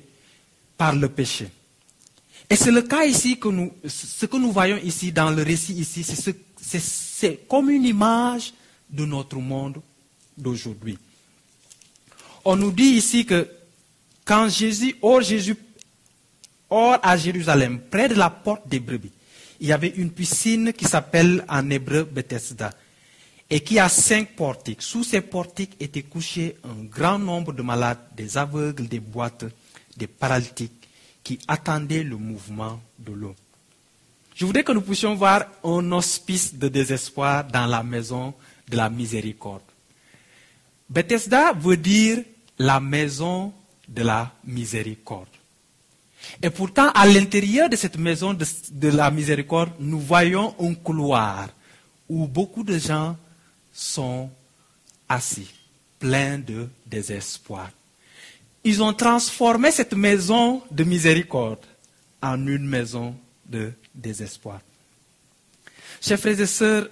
par 0.77 0.95
le 0.95 1.09
péché. 1.09 1.49
Et 2.49 2.55
c'est 2.55 2.71
le 2.71 2.83
cas 2.83 3.05
ici 3.05 3.39
que 3.39 3.49
nous, 3.49 3.73
ce 3.87 4.27
que 4.27 4.37
nous 4.37 4.53
voyons 4.53 4.77
ici 4.77 5.11
dans 5.11 5.31
le 5.31 5.43
récit 5.43 5.73
ici, 5.75 6.05
c'est 6.61 7.49
comme 7.49 7.71
une 7.71 7.85
image 7.85 8.55
de 8.89 9.05
notre 9.05 9.37
monde 9.39 9.81
d'aujourd'hui. 10.37 10.97
On 12.49 12.55
nous 12.55 12.71
dit 12.71 12.95
ici 12.95 13.27
que 13.27 13.49
quand 14.25 14.49
Jésus, 14.49 14.95
hors 15.03 15.21
Jésus, 15.21 15.57
hors 16.71 16.97
à 17.03 17.17
Jérusalem, 17.17 17.81
près 17.91 18.09
de 18.09 18.15
la 18.15 18.31
porte 18.31 18.69
des 18.69 18.79
brebis, 18.79 19.11
il 19.59 19.67
y 19.67 19.73
avait 19.73 19.89
une 19.97 20.13
piscine 20.13 20.73
qui 20.73 20.85
s'appelle 20.85 21.45
en 21.49 21.69
hébreu 21.71 22.05
Bethesda 22.05 22.71
et 23.51 23.59
qui 23.59 23.81
a 23.81 23.89
cinq 23.89 24.37
portiques. 24.37 24.83
Sous 24.83 25.03
ces 25.03 25.23
portiques 25.23 25.75
étaient 25.81 26.05
couchés 26.05 26.57
un 26.63 26.85
grand 26.85 27.19
nombre 27.19 27.53
de 27.53 27.63
malades, 27.63 27.99
des 28.17 28.39
aveugles, 28.39 28.87
des 28.87 29.01
boîtes, 29.01 29.47
des 29.97 30.07
paralytiques 30.07 30.89
qui 31.25 31.41
attendaient 31.49 32.05
le 32.05 32.17
mouvement 32.17 32.81
de 33.01 33.13
l'eau. 33.13 33.35
Je 34.37 34.47
voudrais 34.47 34.63
que 34.63 34.71
nous 34.71 34.83
puissions 34.83 35.17
voir 35.17 35.47
un 35.65 35.91
hospice 35.91 36.55
de 36.55 36.69
désespoir 36.69 37.43
dans 37.43 37.67
la 37.67 37.83
maison 37.83 38.35
de 38.69 38.77
la 38.77 38.89
miséricorde. 38.89 39.63
Bethesda 40.89 41.53
veut 41.53 41.77
dire 41.77 42.23
la 42.59 42.81
maison 42.81 43.53
de 43.89 44.03
la 44.03 44.33
miséricorde. 44.45 45.29
Et 46.43 46.51
pourtant, 46.51 46.91
à 46.95 47.07
l'intérieur 47.07 47.69
de 47.69 47.77
cette 47.77 47.99
maison 47.99 48.35
de, 48.35 48.89
la 48.89 49.11
miséricorde, 49.11 49.71
nous 49.79 50.01
voyons 50.01 50.55
un 50.61 50.75
couloir 50.75 51.49
où 52.09 52.27
beaucoup 52.27 52.65
de 52.65 52.79
gens 52.79 53.17
sont 53.73 54.31
assis, 55.09 55.49
pleins 55.99 56.39
de 56.39 56.69
désespoir. 56.85 57.71
Ils 58.65 58.83
ont 58.83 58.93
transformé 58.93 59.71
cette 59.71 59.95
maison 59.95 60.63
de 60.71 60.83
miséricorde 60.83 61.65
en 62.21 62.45
une 62.47 62.67
maison 62.67 63.15
de 63.49 63.73
désespoir. 63.95 64.61
Chers 66.01 66.19
frères 66.19 66.41
et 66.41 66.47
sœurs, 66.47 66.89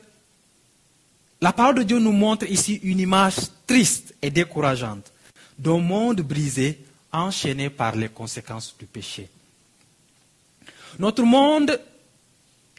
la 1.41 1.53
parole 1.53 1.75
de 1.77 1.83
Dieu 1.83 1.99
nous 1.99 2.13
montre 2.13 2.49
ici 2.49 2.81
une 2.85 3.01
image 3.01 3.37
triste 3.67 4.15
et 4.23 4.31
décourageante 4.31 5.13
d'un 5.59 5.79
monde 5.79 6.21
brisé, 6.21 6.79
enchaîné 7.13 7.71
par 7.71 7.95
les 7.97 8.09
conséquences 8.09 8.75
du 8.79 8.87
péché. 8.87 9.29
Notre 10.99 11.23
monde 11.23 11.81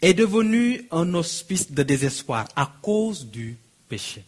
est 0.02 0.14
devenu 0.14 0.86
un 0.92 1.14
hospice 1.14 1.72
de 1.72 1.84
désespoir 1.84 2.48
à 2.56 2.72
cause 2.82 3.26
du 3.26 3.58
péché. 3.88 4.24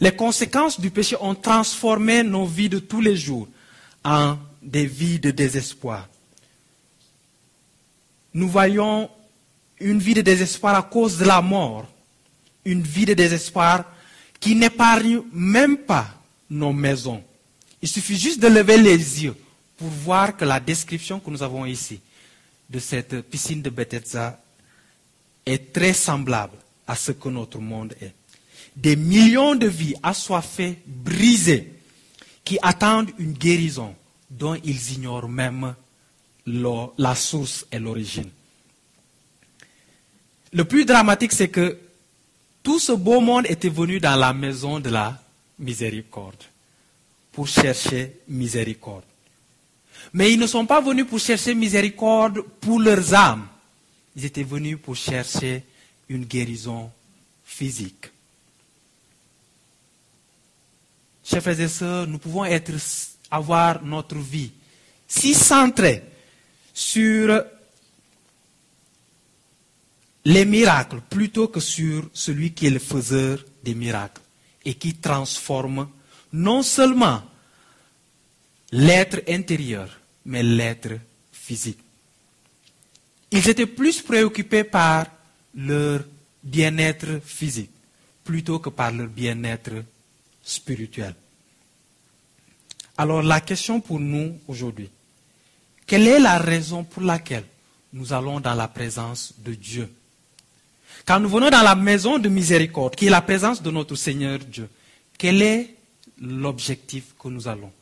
Les 0.00 0.14
conséquences 0.14 0.80
du 0.80 0.90
péché 0.90 1.16
ont 1.20 1.34
transformé 1.34 2.22
nos 2.22 2.46
vies 2.46 2.68
de 2.68 2.78
tous 2.78 3.00
les 3.00 3.16
jours 3.16 3.48
en 4.04 4.38
des 4.62 4.86
vies 4.86 5.18
de 5.18 5.30
désespoir. 5.30 6.08
Nous 8.34 8.48
voyons 8.48 9.10
une 9.80 9.98
vie 9.98 10.14
de 10.14 10.20
désespoir 10.20 10.74
à 10.74 10.82
cause 10.82 11.18
de 11.18 11.24
la 11.24 11.40
mort, 11.40 11.86
une 12.64 12.82
vie 12.82 13.06
de 13.06 13.14
désespoir 13.14 13.84
qui 14.40 14.54
n'épargne 14.54 15.22
même 15.32 15.78
pas 15.78 16.17
nos 16.50 16.72
maisons. 16.72 17.22
Il 17.80 17.88
suffit 17.88 18.16
juste 18.16 18.40
de 18.40 18.48
lever 18.48 18.78
les 18.78 19.24
yeux 19.24 19.36
pour 19.76 19.88
voir 19.88 20.36
que 20.36 20.44
la 20.44 20.60
description 20.60 21.20
que 21.20 21.30
nous 21.30 21.42
avons 21.42 21.64
ici 21.64 22.00
de 22.68 22.78
cette 22.78 23.22
piscine 23.22 23.62
de 23.62 23.70
Bethesda 23.70 24.40
est 25.46 25.72
très 25.72 25.92
semblable 25.92 26.56
à 26.86 26.94
ce 26.94 27.12
que 27.12 27.28
notre 27.28 27.58
monde 27.58 27.94
est. 28.00 28.12
Des 28.76 28.96
millions 28.96 29.54
de 29.54 29.66
vies 29.66 29.94
assoiffées, 30.02 30.78
brisées, 30.86 31.72
qui 32.44 32.58
attendent 32.62 33.10
une 33.18 33.32
guérison 33.32 33.94
dont 34.30 34.54
ils 34.64 34.92
ignorent 34.92 35.28
même 35.28 35.74
la 36.46 37.14
source 37.14 37.66
et 37.70 37.78
l'origine. 37.78 38.30
Le 40.52 40.64
plus 40.64 40.84
dramatique, 40.84 41.32
c'est 41.32 41.48
que 41.48 41.78
tout 42.62 42.78
ce 42.78 42.92
beau 42.92 43.20
monde 43.20 43.46
était 43.48 43.68
venu 43.68 44.00
dans 44.00 44.16
la 44.16 44.32
maison 44.32 44.80
de 44.80 44.88
la 44.88 45.20
miséricorde 45.58 46.44
pour 47.32 47.48
chercher 47.48 48.20
miséricorde. 48.28 49.04
Mais 50.12 50.32
ils 50.32 50.38
ne 50.38 50.46
sont 50.46 50.66
pas 50.66 50.80
venus 50.80 51.06
pour 51.06 51.18
chercher 51.18 51.54
miséricorde 51.54 52.40
pour 52.60 52.80
leurs 52.80 53.14
âmes. 53.14 53.46
Ils 54.16 54.24
étaient 54.24 54.42
venus 54.42 54.78
pour 54.82 54.96
chercher 54.96 55.62
une 56.08 56.24
guérison 56.24 56.90
physique. 57.44 58.10
Chers 61.24 61.42
frères 61.42 61.60
et 61.60 61.68
sœurs, 61.68 62.06
nous 62.06 62.18
pouvons 62.18 62.44
être, 62.44 62.72
avoir 63.30 63.84
notre 63.84 64.16
vie 64.16 64.50
si 65.06 65.34
centrée 65.34 66.02
sur 66.72 67.42
les 70.24 70.44
miracles 70.44 71.00
plutôt 71.08 71.48
que 71.48 71.60
sur 71.60 72.08
celui 72.12 72.52
qui 72.52 72.66
est 72.66 72.70
le 72.70 72.78
faiseur 72.78 73.44
des 73.62 73.74
miracles 73.74 74.20
et 74.68 74.74
qui 74.74 74.96
transforme 74.96 75.88
non 76.34 76.62
seulement 76.62 77.22
l'être 78.70 79.22
intérieur, 79.26 79.88
mais 80.26 80.42
l'être 80.42 81.00
physique. 81.32 81.78
Ils 83.30 83.48
étaient 83.48 83.66
plus 83.66 84.02
préoccupés 84.02 84.64
par 84.64 85.06
leur 85.54 86.04
bien-être 86.42 87.20
physique 87.24 87.70
plutôt 88.22 88.58
que 88.58 88.68
par 88.68 88.92
leur 88.92 89.08
bien-être 89.08 89.82
spirituel. 90.42 91.14
Alors 92.98 93.22
la 93.22 93.40
question 93.40 93.80
pour 93.80 93.98
nous 93.98 94.38
aujourd'hui, 94.48 94.90
quelle 95.86 96.08
est 96.08 96.20
la 96.20 96.36
raison 96.36 96.84
pour 96.84 97.02
laquelle 97.02 97.46
nous 97.94 98.12
allons 98.12 98.38
dans 98.38 98.54
la 98.54 98.68
présence 98.68 99.32
de 99.38 99.54
Dieu? 99.54 99.90
Quand 101.08 101.20
nous 101.20 101.30
venons 101.30 101.48
dans 101.48 101.62
la 101.62 101.74
maison 101.74 102.18
de 102.18 102.28
miséricorde, 102.28 102.94
qui 102.94 103.06
est 103.06 103.10
la 103.10 103.22
présence 103.22 103.62
de 103.62 103.70
notre 103.70 103.94
Seigneur 103.94 104.40
Dieu, 104.40 104.68
quel 105.16 105.40
est 105.40 105.74
l'objectif 106.20 107.14
que 107.18 107.28
nous 107.28 107.48
allons? 107.48 107.72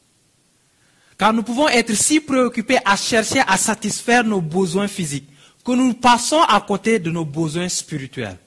Car 1.18 1.32
nous 1.32 1.42
pouvons 1.42 1.66
être 1.66 1.92
si 1.94 2.20
préoccupés 2.20 2.78
à 2.84 2.94
chercher 2.94 3.40
à 3.44 3.56
satisfaire 3.56 4.22
nos 4.22 4.40
besoins 4.40 4.86
physiques 4.86 5.28
que 5.64 5.72
nous 5.72 5.94
passons 5.94 6.40
à 6.40 6.60
côté 6.60 7.00
de 7.00 7.10
nos 7.10 7.24
besoins 7.24 7.68
spirituels 7.68 8.38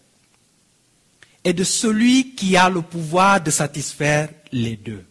et 1.43 1.51
de 1.51 1.65
celui 1.65 2.33
qui 2.33 2.55
a 2.55 2.69
le 2.69 2.81
pouvoir 2.81 3.41
de 3.41 3.51
satisfaire 3.51 4.29
les 4.53 4.77
deux. 4.77 5.03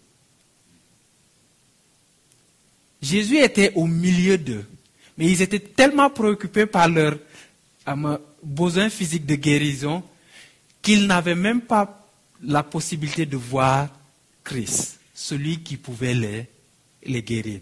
Jésus 3.02 3.36
était 3.36 3.72
au 3.74 3.86
milieu 3.86 4.38
d'eux, 4.38 4.64
mais 5.18 5.26
ils 5.26 5.42
étaient 5.42 5.58
tellement 5.58 6.08
préoccupés 6.08 6.64
par 6.64 6.88
leurs 6.88 7.18
euh, 7.88 8.18
besoins 8.42 8.90
physiques 8.90 9.26
de 9.26 9.34
guérison 9.34 10.02
qu'ils 10.82 11.06
n'avaient 11.06 11.34
même 11.34 11.60
pas 11.60 12.06
la 12.42 12.62
possibilité 12.62 13.26
de 13.26 13.36
voir 13.36 13.88
Christ, 14.44 15.00
celui 15.14 15.60
qui 15.60 15.76
pouvait 15.76 16.14
les 16.14 16.46
les 17.04 17.22
guérir. 17.22 17.60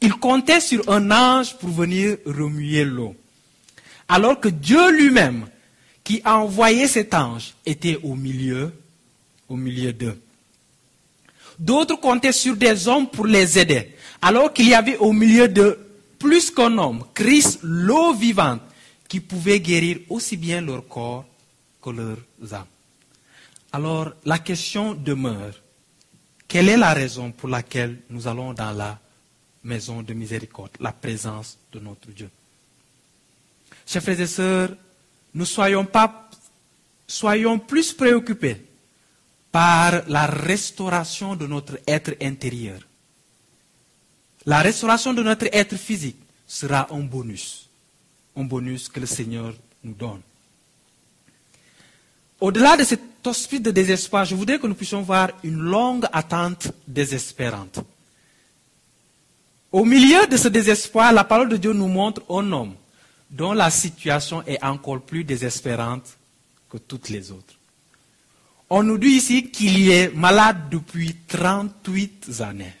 Il 0.00 0.14
comptait 0.14 0.60
sur 0.60 0.88
un 0.90 1.10
ange 1.10 1.56
pour 1.58 1.70
venir 1.70 2.16
remuer 2.26 2.84
l'eau. 2.84 3.14
Alors 4.08 4.40
que 4.40 4.48
Dieu 4.48 4.90
lui-même, 4.90 5.46
qui 6.02 6.20
a 6.24 6.38
envoyé 6.38 6.88
cet 6.88 7.14
ange, 7.14 7.54
était 7.64 7.98
au 8.02 8.14
milieu, 8.14 8.72
au 9.48 9.56
milieu 9.56 9.92
d'eux. 9.92 10.20
D'autres 11.58 12.00
comptaient 12.00 12.32
sur 12.32 12.56
des 12.56 12.88
hommes 12.88 13.08
pour 13.08 13.26
les 13.26 13.58
aider, 13.58 13.94
alors 14.20 14.52
qu'il 14.52 14.68
y 14.68 14.74
avait 14.74 14.96
au 14.96 15.12
milieu 15.12 15.46
d'eux 15.48 15.78
plus 16.18 16.50
qu'un 16.50 16.78
homme, 16.78 17.04
Christ, 17.14 17.60
l'eau 17.62 18.14
vivante, 18.14 18.60
qui 19.12 19.20
pouvait 19.20 19.60
guérir 19.60 19.98
aussi 20.08 20.38
bien 20.38 20.62
leur 20.62 20.88
corps 20.88 21.26
que 21.82 21.90
leurs 21.90 22.54
âmes. 22.54 22.64
Alors 23.70 24.14
la 24.24 24.38
question 24.38 24.94
demeure, 24.94 25.52
quelle 26.48 26.70
est 26.70 26.78
la 26.78 26.94
raison 26.94 27.30
pour 27.30 27.50
laquelle 27.50 27.98
nous 28.08 28.26
allons 28.26 28.54
dans 28.54 28.72
la 28.72 28.98
maison 29.64 30.00
de 30.00 30.14
miséricorde, 30.14 30.70
la 30.80 30.92
présence 30.92 31.58
de 31.70 31.78
notre 31.78 32.08
Dieu? 32.08 32.30
Chers 33.86 34.02
frères 34.02 34.18
et 34.18 34.26
sœurs, 34.26 34.70
ne 35.34 35.44
soyons 35.44 35.84
pas, 35.84 36.30
soyons 37.06 37.58
plus 37.58 37.92
préoccupés 37.92 38.64
par 39.50 40.08
la 40.08 40.24
restauration 40.24 41.36
de 41.36 41.46
notre 41.46 41.78
être 41.86 42.16
intérieur. 42.22 42.80
La 44.46 44.62
restauration 44.62 45.12
de 45.12 45.22
notre 45.22 45.48
être 45.52 45.76
physique 45.76 46.16
sera 46.46 46.90
un 46.90 47.00
bonus, 47.00 47.61
un 48.36 48.44
bonus 48.44 48.88
que 48.88 49.00
le 49.00 49.06
Seigneur 49.06 49.54
nous 49.84 49.94
donne. 49.94 50.20
Au-delà 52.40 52.76
de 52.76 52.84
cet 52.84 53.00
hospice 53.24 53.62
de 53.62 53.70
désespoir, 53.70 54.24
je 54.24 54.34
voudrais 54.34 54.58
que 54.58 54.66
nous 54.66 54.74
puissions 54.74 55.02
voir 55.02 55.30
une 55.44 55.60
longue 55.60 56.06
attente 56.12 56.72
désespérante. 56.88 57.80
Au 59.70 59.84
milieu 59.84 60.26
de 60.26 60.36
ce 60.36 60.48
désespoir, 60.48 61.12
la 61.12 61.24
parole 61.24 61.48
de 61.48 61.56
Dieu 61.56 61.72
nous 61.72 61.88
montre 61.88 62.22
un 62.28 62.50
homme 62.52 62.74
dont 63.30 63.52
la 63.52 63.70
situation 63.70 64.42
est 64.46 64.62
encore 64.62 65.00
plus 65.00 65.24
désespérante 65.24 66.18
que 66.68 66.78
toutes 66.78 67.08
les 67.08 67.30
autres. 67.30 67.54
On 68.68 68.82
nous 68.82 68.98
dit 68.98 69.08
ici 69.08 69.50
qu'il 69.50 69.90
est 69.90 70.14
malade 70.14 70.68
depuis 70.70 71.14
38 71.28 72.40
années. 72.40 72.74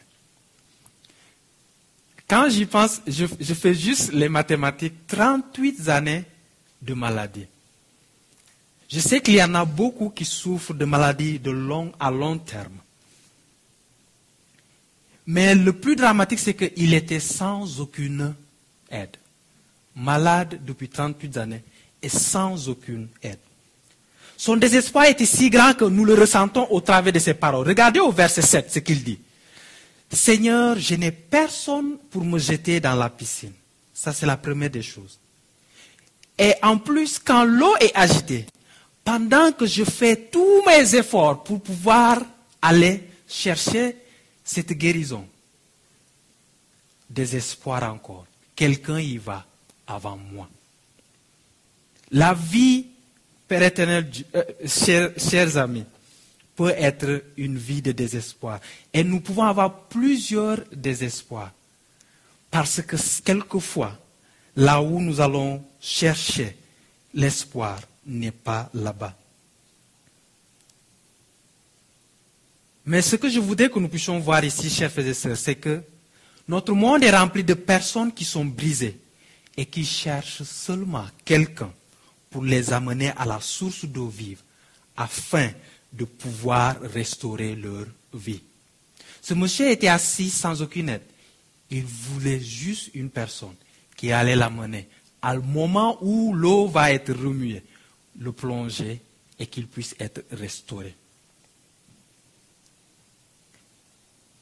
Quand 2.32 2.48
j'y 2.48 2.64
pense, 2.64 3.02
je, 3.06 3.26
fais 3.26 3.74
juste 3.74 4.10
les 4.14 4.30
mathématiques. 4.30 5.06
38 5.06 5.86
années 5.90 6.24
de 6.80 6.94
maladie. 6.94 7.44
Je 8.88 9.00
sais 9.00 9.20
qu'il 9.20 9.34
y 9.34 9.42
en 9.42 9.54
a 9.54 9.66
beaucoup 9.66 10.08
qui 10.08 10.24
souffrent 10.24 10.72
de 10.72 10.86
maladies 10.86 11.38
de 11.38 11.50
long 11.50 11.92
à 12.00 12.10
long 12.10 12.38
terme. 12.38 12.78
Mais 15.26 15.54
le 15.54 15.74
plus 15.74 15.94
dramatique, 15.94 16.38
c'est 16.38 16.54
qu'il 16.54 16.94
était 16.94 17.20
sans 17.20 17.80
aucune 17.80 18.34
aide. 18.90 19.18
Malade 19.94 20.58
depuis 20.64 20.88
38 20.88 21.36
années 21.36 21.62
et 22.00 22.08
sans 22.08 22.66
aucune 22.66 23.08
aide. 23.22 23.40
Son 24.38 24.56
désespoir 24.56 25.04
était 25.04 25.26
si 25.26 25.50
grand 25.50 25.74
que 25.74 25.84
nous 25.84 26.06
le 26.06 26.14
ressentons 26.14 26.66
au 26.70 26.80
travers 26.80 27.12
de 27.12 27.18
ses 27.18 27.34
paroles. 27.34 27.68
Regardez 27.68 28.00
au 28.00 28.10
verset 28.10 28.40
7 28.40 28.72
ce 28.72 28.78
qu'il 28.78 29.04
dit. 29.04 29.18
Seigneur, 30.12 30.78
je 30.78 30.94
n'ai 30.94 31.10
personne 31.10 31.96
pour 32.10 32.24
me 32.24 32.38
jeter 32.38 32.80
dans 32.80 32.94
la 32.94 33.08
piscine. 33.08 33.52
Ça, 33.94 34.12
c'est 34.12 34.26
la 34.26 34.36
première 34.36 34.70
des 34.70 34.82
choses. 34.82 35.18
Et 36.38 36.54
en 36.62 36.78
plus, 36.78 37.18
quand 37.18 37.44
l'eau 37.44 37.74
est 37.80 37.94
agitée, 37.94 38.46
pendant 39.04 39.52
que 39.52 39.66
je 39.66 39.84
fais 39.84 40.16
tous 40.16 40.62
mes 40.66 40.94
efforts 40.94 41.42
pour 41.42 41.60
pouvoir 41.60 42.20
aller 42.60 43.02
chercher 43.26 43.96
cette 44.44 44.72
guérison, 44.72 45.26
désespoir 47.08 47.82
encore, 47.84 48.26
quelqu'un 48.54 49.00
y 49.00 49.16
va 49.16 49.44
avant 49.86 50.16
moi. 50.16 50.48
La 52.10 52.34
vie, 52.34 52.86
Père 53.48 53.62
éternel, 53.62 54.10
euh, 54.34 54.44
chers, 54.66 55.56
amis, 55.56 55.84
peut 56.56 56.74
être 56.76 57.24
une 57.36 57.56
vie 57.58 57.82
de 57.82 57.92
désespoir. 57.92 58.60
Et 58.92 59.04
nous 59.04 59.20
pouvons 59.20 59.44
avoir 59.44 59.84
plusieurs 59.84 60.58
désespoirs. 60.72 61.52
Parce 62.50 62.82
que 62.82 62.96
quelquefois, 63.22 63.98
là 64.56 64.82
où 64.82 65.00
nous 65.00 65.20
allons 65.20 65.64
chercher 65.80 66.56
l'espoir 67.14 67.80
n'est 68.06 68.30
pas 68.30 68.68
là-bas. 68.74 69.16
Mais 72.84 73.00
ce 73.00 73.16
que 73.16 73.28
je 73.28 73.38
voudrais 73.38 73.70
que 73.70 73.78
nous 73.78 73.88
puissions 73.88 74.18
voir 74.18 74.44
ici, 74.44 74.68
chers 74.68 74.90
frères 74.90 75.06
et 75.06 75.14
sœurs, 75.14 75.36
c'est 75.36 75.54
que 75.54 75.82
notre 76.48 76.74
monde 76.74 77.04
est 77.04 77.16
rempli 77.16 77.44
de 77.44 77.54
personnes 77.54 78.12
qui 78.12 78.24
sont 78.24 78.44
brisées 78.44 78.98
et 79.56 79.66
qui 79.66 79.84
cherchent 79.84 80.42
seulement 80.42 81.06
quelqu'un 81.24 81.72
pour 82.28 82.44
les 82.44 82.72
amener 82.72 83.12
à 83.16 83.24
la 83.24 83.40
source 83.40 83.84
d'eau 83.84 84.08
vive 84.08 84.40
afin 84.96 85.50
de 85.92 86.04
pouvoir 86.04 86.80
restaurer 86.80 87.54
leur 87.54 87.86
vie. 88.14 88.42
Ce 89.20 89.34
monsieur 89.34 89.70
était 89.70 89.88
assis 89.88 90.30
sans 90.30 90.62
aucune 90.62 90.88
aide. 90.88 91.02
Il 91.70 91.84
voulait 91.84 92.40
juste 92.40 92.90
une 92.94 93.10
personne 93.10 93.54
qui 93.96 94.12
allait 94.12 94.36
l'amener 94.36 94.88
à 95.22 95.36
moment 95.36 95.98
où 96.00 96.34
l'eau 96.34 96.66
va 96.66 96.92
être 96.92 97.12
remuée, 97.12 97.62
le 98.18 98.32
plonger 98.32 99.00
et 99.38 99.46
qu'il 99.46 99.68
puisse 99.68 99.94
être 100.00 100.24
restauré. 100.32 100.94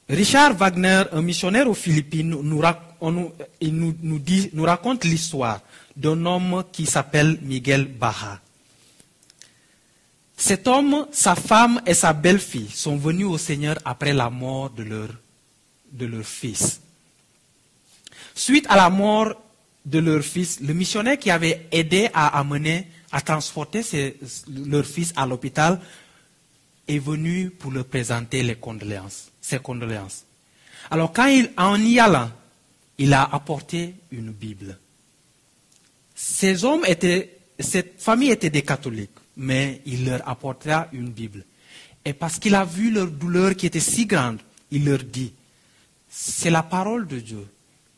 Richard 0.09 0.57
Wagner, 0.57 1.05
un 1.13 1.23
missionnaire 1.23 1.69
aux 1.69 1.75
Philippines, 1.75 2.31
nous, 2.31 2.43
nous 2.43 2.59
raconte 4.65 5.05
l'histoire 5.05 5.61
d'un 5.97 6.27
homme 6.27 6.65
qui 6.73 6.87
s'appelle 6.87 7.39
Miguel 7.43 7.85
Baja. 7.85 8.41
Cet 10.41 10.67
homme, 10.69 11.07
sa 11.13 11.35
femme 11.35 11.83
et 11.85 11.93
sa 11.93 12.15
belle-fille 12.15 12.71
sont 12.73 12.97
venus 12.97 13.27
au 13.27 13.37
Seigneur 13.37 13.77
après 13.85 14.15
la 14.15 14.31
mort 14.31 14.71
de 14.71 14.85
leur, 14.85 16.25
fils. 16.25 16.81
Suite 18.35 18.65
à 18.71 18.77
la 18.77 18.89
mort 18.89 19.35
de 19.85 19.99
leur 19.99 20.23
fils, 20.23 20.59
le 20.63 20.73
missionnaire 20.73 21.19
qui 21.19 21.31
avait 21.31 21.69
aidé 21.71 22.09
à 22.15 22.39
amener, 22.39 22.89
à 23.13 23.21
transporter 23.21 23.83
leur 24.49 24.87
fils 24.87 25.13
à 25.15 25.27
l'hôpital, 25.27 25.79
est 26.89 26.99
venu 26.99 27.51
pour 27.51 27.71
leur 27.71 27.85
présenter 27.85 28.43
ses 29.43 29.59
condoléances. 29.59 30.25
Alors 30.91 31.13
quand 31.13 31.27
il, 31.27 31.51
en 31.59 31.79
y 31.83 32.01
allant, 32.01 32.31
il 32.97 33.13
a 33.13 33.25
apporté 33.31 33.95
une 34.11 34.31
Bible. 34.31 34.79
Ces 36.15 36.65
hommes 36.65 36.87
étaient, 36.87 37.41
cette 37.59 38.01
famille 38.01 38.31
était 38.31 38.49
des 38.49 38.63
catholiques, 38.63 39.20
mais 39.37 39.81
il 39.87 40.07
leur 40.07 40.27
apporta 40.29 40.89
une 40.93 41.11
Bible. 41.11 41.45
Et 42.05 42.13
parce 42.13 42.39
qu'il 42.39 42.55
a 42.55 42.65
vu 42.65 42.91
leur 42.91 43.09
douleur 43.09 43.55
qui 43.55 43.67
était 43.67 43.81
si 43.81 44.07
grande, 44.07 44.41
il 44.71 44.85
leur 44.85 45.03
dit, 45.03 45.33
c'est 46.09 46.51
la 46.51 46.63
parole 46.63 47.07
de 47.07 47.21
Dieu. 47.21 47.47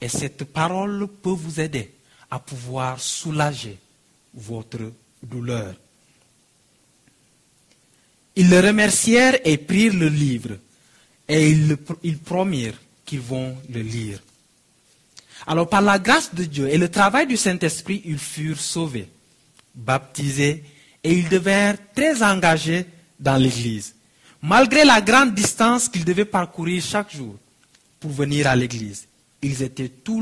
Et 0.01 0.09
cette 0.09 0.45
parole 0.45 1.07
peut 1.07 1.31
vous 1.31 1.61
aider 1.61 1.93
à 2.31 2.39
pouvoir 2.39 3.01
soulager 3.01 3.79
votre 4.35 4.93
douleur. 5.23 5.75
Ils 8.35 8.49
le 8.49 8.61
remercièrent 8.61 9.39
et 9.45 9.59
prirent 9.59 9.95
le 9.95 10.09
livre. 10.09 10.57
Et 11.29 11.51
ils, 11.51 11.77
ils 12.03 12.19
promirent 12.19 12.81
qu'ils 13.05 13.21
vont 13.21 13.57
le 13.71 13.81
lire. 13.81 14.21
Alors 15.47 15.69
par 15.69 15.83
la 15.83 15.99
grâce 15.99 16.35
de 16.35 16.45
Dieu 16.45 16.69
et 16.69 16.79
le 16.79 16.89
travail 16.89 17.27
du 17.27 17.37
Saint-Esprit, 17.37 18.03
ils 18.05 18.19
furent 18.19 18.61
sauvés, 18.61 19.09
baptisés 19.75 20.65
et 21.05 21.13
ils 21.13 21.29
devinrent 21.29 21.77
très 21.95 22.23
engagés 22.23 22.87
dans 23.19 23.37
l'Église. 23.37 23.95
Malgré 24.41 24.85
la 24.85 25.01
grande 25.01 25.35
distance 25.35 25.89
qu'ils 25.89 26.05
devaient 26.05 26.25
parcourir 26.25 26.83
chaque 26.83 27.15
jour 27.15 27.37
pour 28.01 28.11
venir 28.11 28.47
à 28.47 28.57
l'Église, 28.57 29.07
ils 29.41 29.63
étaient 29.63 29.89
tous 29.89 30.21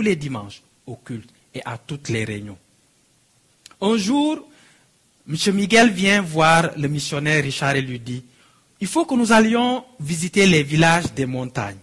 les, 0.00 0.16
dimanches 0.16 0.62
au 0.86 0.96
culte 0.96 1.30
et 1.54 1.62
à 1.64 1.78
toutes 1.78 2.08
les 2.08 2.24
réunions. 2.24 2.58
Un 3.80 3.96
jour, 3.96 4.48
M. 5.28 5.54
Miguel 5.54 5.90
vient 5.90 6.22
voir 6.22 6.70
le 6.76 6.88
missionnaire 6.88 7.42
Richard 7.42 7.76
et 7.76 7.82
lui 7.82 7.98
dit, 7.98 8.24
il 8.80 8.86
faut 8.86 9.04
que 9.04 9.14
nous 9.14 9.32
allions 9.32 9.84
visiter 9.98 10.46
les 10.46 10.62
villages 10.62 11.12
des 11.14 11.26
montagnes 11.26 11.78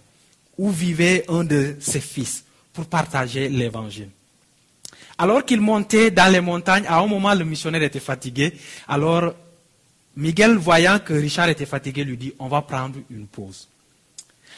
où 0.57 0.69
vivait 0.69 1.25
un 1.27 1.43
de 1.43 1.75
ses 1.79 1.99
fils 1.99 2.43
pour 2.71 2.85
partager 2.85 3.49
l'évangile. 3.49 4.09
Alors 5.23 5.45
qu'il 5.45 5.61
montait 5.61 6.11
dans 6.11 6.29
les 6.29 6.41
montagnes, 6.41 6.85
à 6.85 6.99
un 6.99 7.07
moment 7.07 7.33
le 7.33 7.45
missionnaire 7.45 7.81
était 7.83 8.01
fatigué. 8.01 8.55
Alors 8.89 9.33
Miguel, 10.17 10.57
voyant 10.57 10.99
que 10.99 11.13
Richard 11.13 11.47
était 11.47 11.65
fatigué, 11.65 12.03
lui 12.03 12.17
dit, 12.17 12.33
on 12.39 12.49
va 12.49 12.61
prendre 12.61 12.99
une 13.09 13.27
pause. 13.27 13.69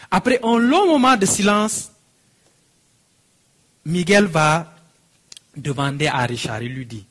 Après 0.09 0.39
un 0.41 0.57
long 0.57 0.87
moment 0.87 1.17
de 1.17 1.27
silence, 1.27 1.91
Miguel 3.85 4.25
va 4.25 4.73
demander 5.55 6.07
à 6.07 6.25
Richard, 6.25 6.63
il 6.63 6.73
lui 6.73 6.87
dit, 6.87 7.05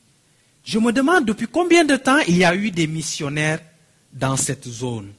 je 0.65 0.77
me 0.77 0.91
demande 0.91 1.23
depuis 1.23 1.47
combien 1.47 1.85
de 1.85 1.95
temps 1.95 2.19
il 2.27 2.35
y 2.35 2.43
a 2.43 2.53
eu 2.53 2.71
des 2.71 2.87
missionnaires 2.87 3.61
dans 4.11 4.35
cette 4.35 4.67
zone. 4.67 5.13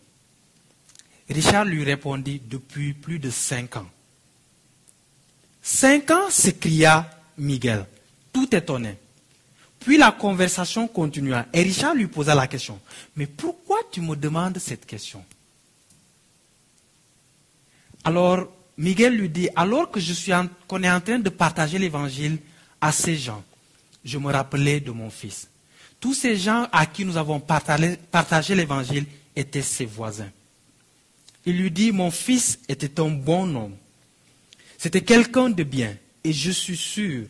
Richard 1.30 1.64
lui 1.64 1.84
répondit, 1.84 2.42
depuis 2.44 2.92
plus 2.92 3.18
de 3.18 3.30
cinq 3.30 3.78
ans. 3.78 3.88
Cinq 5.62 6.10
ans 6.10 6.28
s'écria 6.28 7.08
Miguel, 7.38 7.86
tout 8.36 8.54
étonné. 8.54 8.98
Puis 9.80 9.96
la 9.96 10.12
conversation 10.12 10.86
continua 10.88 11.46
et 11.54 11.62
Richard 11.62 11.94
lui 11.94 12.06
posa 12.06 12.34
la 12.34 12.46
question, 12.46 12.78
mais 13.16 13.26
pourquoi 13.26 13.78
tu 13.90 14.02
me 14.02 14.14
demandes 14.14 14.58
cette 14.58 14.84
question? 14.84 15.24
Alors 18.04 18.46
Miguel 18.76 19.16
lui 19.16 19.30
dit, 19.30 19.48
alors 19.56 19.90
que 19.90 20.00
je 20.00 20.12
suis 20.12 20.32
qu'on 20.68 20.82
est 20.82 20.90
en 20.90 21.00
train 21.00 21.18
de 21.18 21.30
partager 21.30 21.78
l'évangile 21.78 22.36
à 22.78 22.92
ces 22.92 23.16
gens, 23.16 23.42
je 24.04 24.18
me 24.18 24.30
rappelais 24.30 24.80
de 24.80 24.90
mon 24.90 25.08
fils. 25.08 25.48
Tous 25.98 26.12
ces 26.12 26.36
gens 26.36 26.68
à 26.72 26.84
qui 26.84 27.06
nous 27.06 27.16
avons 27.16 27.40
partagé, 27.40 27.96
partagé 28.10 28.54
l'évangile 28.54 29.06
étaient 29.34 29.62
ses 29.62 29.86
voisins. 29.86 30.30
Il 31.46 31.56
lui 31.56 31.70
dit, 31.70 31.90
mon 31.90 32.10
fils 32.10 32.58
était 32.68 33.00
un 33.00 33.08
bon 33.08 33.56
homme. 33.56 33.76
C'était 34.76 35.00
quelqu'un 35.00 35.48
de 35.48 35.62
bien. 35.62 35.96
Et 36.22 36.34
je 36.34 36.50
suis 36.50 36.76
sûr 36.76 37.28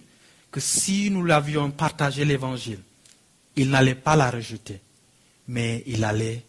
que 0.50 0.60
si 0.60 1.10
nous 1.10 1.24
l'avions 1.24 1.70
partagé 1.70 2.24
l'évangile, 2.24 2.80
il 3.56 3.70
n'allait 3.70 3.94
pas 3.94 4.16
la 4.16 4.30
rejeter, 4.30 4.80
mais 5.48 5.82
il 5.86 6.04
allait 6.04 6.44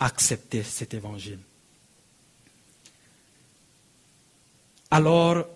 accepter 0.00 0.62
cet 0.62 0.94
évangile. 0.94 1.38
Alors, 4.90 5.46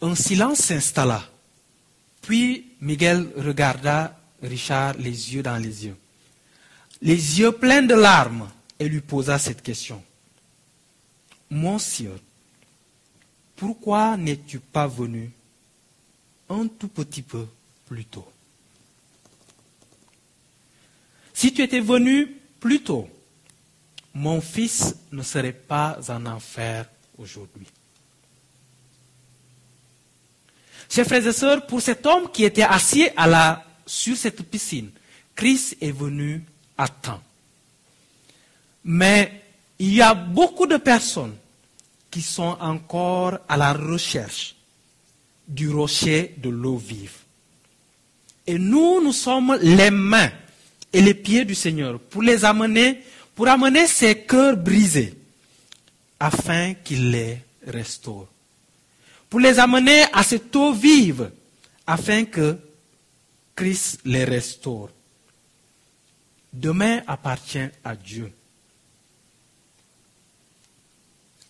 un 0.00 0.14
silence 0.14 0.58
s'installa. 0.58 1.22
Puis 2.22 2.72
Miguel 2.80 3.28
regarda 3.36 4.18
Richard 4.42 4.94
les 4.94 5.34
yeux 5.34 5.42
dans 5.42 5.56
les 5.56 5.86
yeux, 5.86 5.96
les 7.00 7.40
yeux 7.40 7.52
pleins 7.52 7.82
de 7.82 7.94
larmes, 7.94 8.48
et 8.78 8.88
lui 8.88 9.00
posa 9.00 9.38
cette 9.38 9.62
question. 9.62 10.02
Monsieur, 11.50 12.14
pourquoi 13.58 14.16
n'es-tu 14.16 14.60
pas 14.60 14.86
venu 14.86 15.30
un 16.48 16.68
tout 16.68 16.88
petit 16.88 17.22
peu 17.22 17.46
plus 17.86 18.04
tôt? 18.04 18.26
Si 21.34 21.52
tu 21.52 21.62
étais 21.62 21.80
venu 21.80 22.36
plus 22.60 22.80
tôt, 22.82 23.08
mon 24.14 24.40
fils 24.40 24.96
ne 25.12 25.22
serait 25.22 25.52
pas 25.52 25.98
en 26.08 26.24
enfer 26.26 26.86
aujourd'hui. 27.18 27.66
Chers 30.88 31.06
frères 31.06 31.26
et 31.26 31.32
sœurs, 31.32 31.66
pour 31.66 31.82
cet 31.82 32.06
homme 32.06 32.30
qui 32.32 32.44
était 32.44 32.62
assis 32.62 33.08
sur 33.84 34.16
cette 34.16 34.42
piscine, 34.42 34.90
Christ 35.34 35.76
est 35.80 35.92
venu 35.92 36.44
à 36.76 36.88
temps. 36.88 37.22
Mais 38.84 39.42
il 39.78 39.94
y 39.94 40.00
a 40.00 40.14
beaucoup 40.14 40.66
de 40.66 40.76
personnes 40.76 41.36
qui 42.10 42.22
sont 42.22 42.56
encore 42.60 43.38
à 43.48 43.56
la 43.56 43.72
recherche 43.72 44.56
du 45.46 45.70
rocher 45.70 46.34
de 46.38 46.48
l'eau 46.48 46.76
vive. 46.76 47.16
Et 48.46 48.58
nous, 48.58 49.02
nous 49.02 49.12
sommes 49.12 49.58
les 49.60 49.90
mains 49.90 50.30
et 50.92 51.02
les 51.02 51.14
pieds 51.14 51.44
du 51.44 51.54
Seigneur 51.54 51.98
pour 51.98 52.22
les 52.22 52.44
amener, 52.44 53.02
pour 53.34 53.48
amener 53.48 53.86
ces 53.86 54.22
cœurs 54.22 54.56
brisés, 54.56 55.14
afin 56.18 56.74
qu'il 56.74 57.10
les 57.10 57.38
restaure. 57.66 58.28
Pour 59.28 59.40
les 59.40 59.58
amener 59.58 60.04
à 60.12 60.22
cette 60.22 60.54
eau 60.56 60.72
vive, 60.72 61.30
afin 61.86 62.24
que 62.24 62.56
Christ 63.54 64.00
les 64.04 64.24
restaure. 64.24 64.90
Demain 66.52 67.02
appartient 67.06 67.68
à 67.84 67.94
Dieu. 67.96 68.32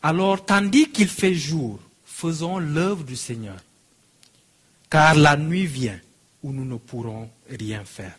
Alors, 0.02 0.44
tandis 0.44 0.90
qu'il 0.90 1.08
fait 1.08 1.34
jour, 1.34 1.80
faisons 2.04 2.58
l'œuvre 2.58 3.04
du 3.04 3.16
Seigneur, 3.16 3.56
car 4.90 5.14
la 5.14 5.36
nuit 5.36 5.66
vient 5.66 5.98
où 6.42 6.52
nous 6.52 6.64
ne 6.64 6.76
pourrons 6.76 7.30
rien 7.48 7.84
faire. 7.84 8.16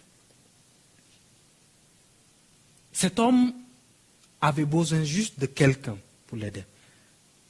Cet 2.92 3.18
homme 3.18 3.54
avait 4.42 4.66
besoin 4.66 5.04
juste 5.04 5.40
de 5.40 5.46
quelqu'un 5.46 5.98
pour 6.28 6.38
l'aider. 6.38 6.64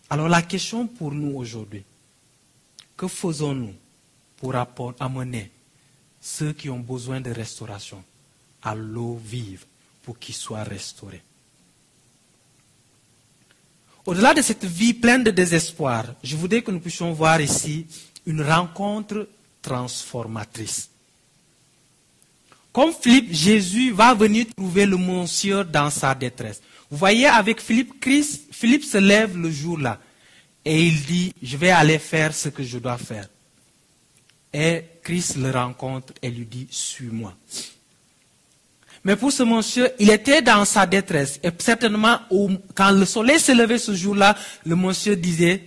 Alors 0.10 0.28
la 0.28 0.42
question 0.42 0.88
pour 0.88 1.12
nous 1.12 1.36
aujourd'hui, 1.38 1.84
que 2.96 3.08
faisons-nous 3.08 3.74
pour 4.38 4.56
amener 5.00 5.52
ceux 6.22 6.54
qui 6.54 6.70
ont 6.70 6.80
besoin 6.80 7.22
de 7.22 7.32
restauration 7.32 8.04
à 8.62 8.76
l'eau 8.76 9.20
vive 9.24 9.66
pour 10.04 10.18
qu'ils 10.20 10.36
soient 10.36 10.64
restaurés? 10.64 11.22
Au-delà 14.06 14.34
de 14.34 14.42
cette 14.42 14.66
vie 14.66 14.94
pleine 14.94 15.24
de 15.24 15.32
désespoir, 15.32 16.06
je 16.24 16.36
voudrais 16.36 16.62
que 16.62 16.72
nous 16.72 16.80
puissions 16.80 17.12
voir 17.14 17.42
ici 17.42 17.86
une 18.26 18.42
rencontre 18.42 19.28
transformatrice. 19.62 20.90
Comme 22.72 22.94
Philippe, 22.94 23.34
Jésus 23.34 23.92
va 23.92 24.14
venir 24.14 24.46
trouver 24.56 24.86
le 24.86 24.98
monsieur 24.98 25.64
dans 25.64 25.90
sa 25.90 26.16
détresse. 26.16 26.62
Vous 26.90 26.98
voyez, 26.98 27.26
avec 27.26 27.62
Philippe, 27.62 28.00
Christ, 28.00 28.48
Philippe 28.52 28.84
se 28.84 28.98
lève 28.98 29.38
le 29.38 29.52
jour-là 29.52 30.00
et 30.66 30.88
il 30.88 31.04
dit, 31.04 31.34
je 31.42 31.58
vais 31.58 31.72
aller 31.72 32.00
faire 32.00 32.34
ce 32.34 32.50
que 32.50 32.64
je 32.64 32.78
dois 32.78 32.98
faire. 32.98 33.28
Et 34.54 34.84
Christ 35.04 35.38
le 35.38 35.52
rencontre 35.52 36.14
et 36.22 36.30
lui 36.30 36.46
dit, 36.46 36.68
suis-moi. 36.70 37.34
Mais 39.04 39.16
pour 39.16 39.32
ce 39.32 39.44
monsieur, 39.44 39.90
il 40.00 40.10
était 40.10 40.42
dans 40.42 40.66
sa 40.66 40.86
détresse. 40.86 41.40
Et 41.44 41.50
certainement, 41.60 42.20
quand 42.76 42.92
le 42.92 43.06
soleil 43.06 43.40
s'est 43.40 43.56
levé 43.56 43.78
ce 43.78 43.94
jour-là, 43.94 44.36
le 44.66 44.76
monsieur 44.76 45.16
disait, 45.16 45.64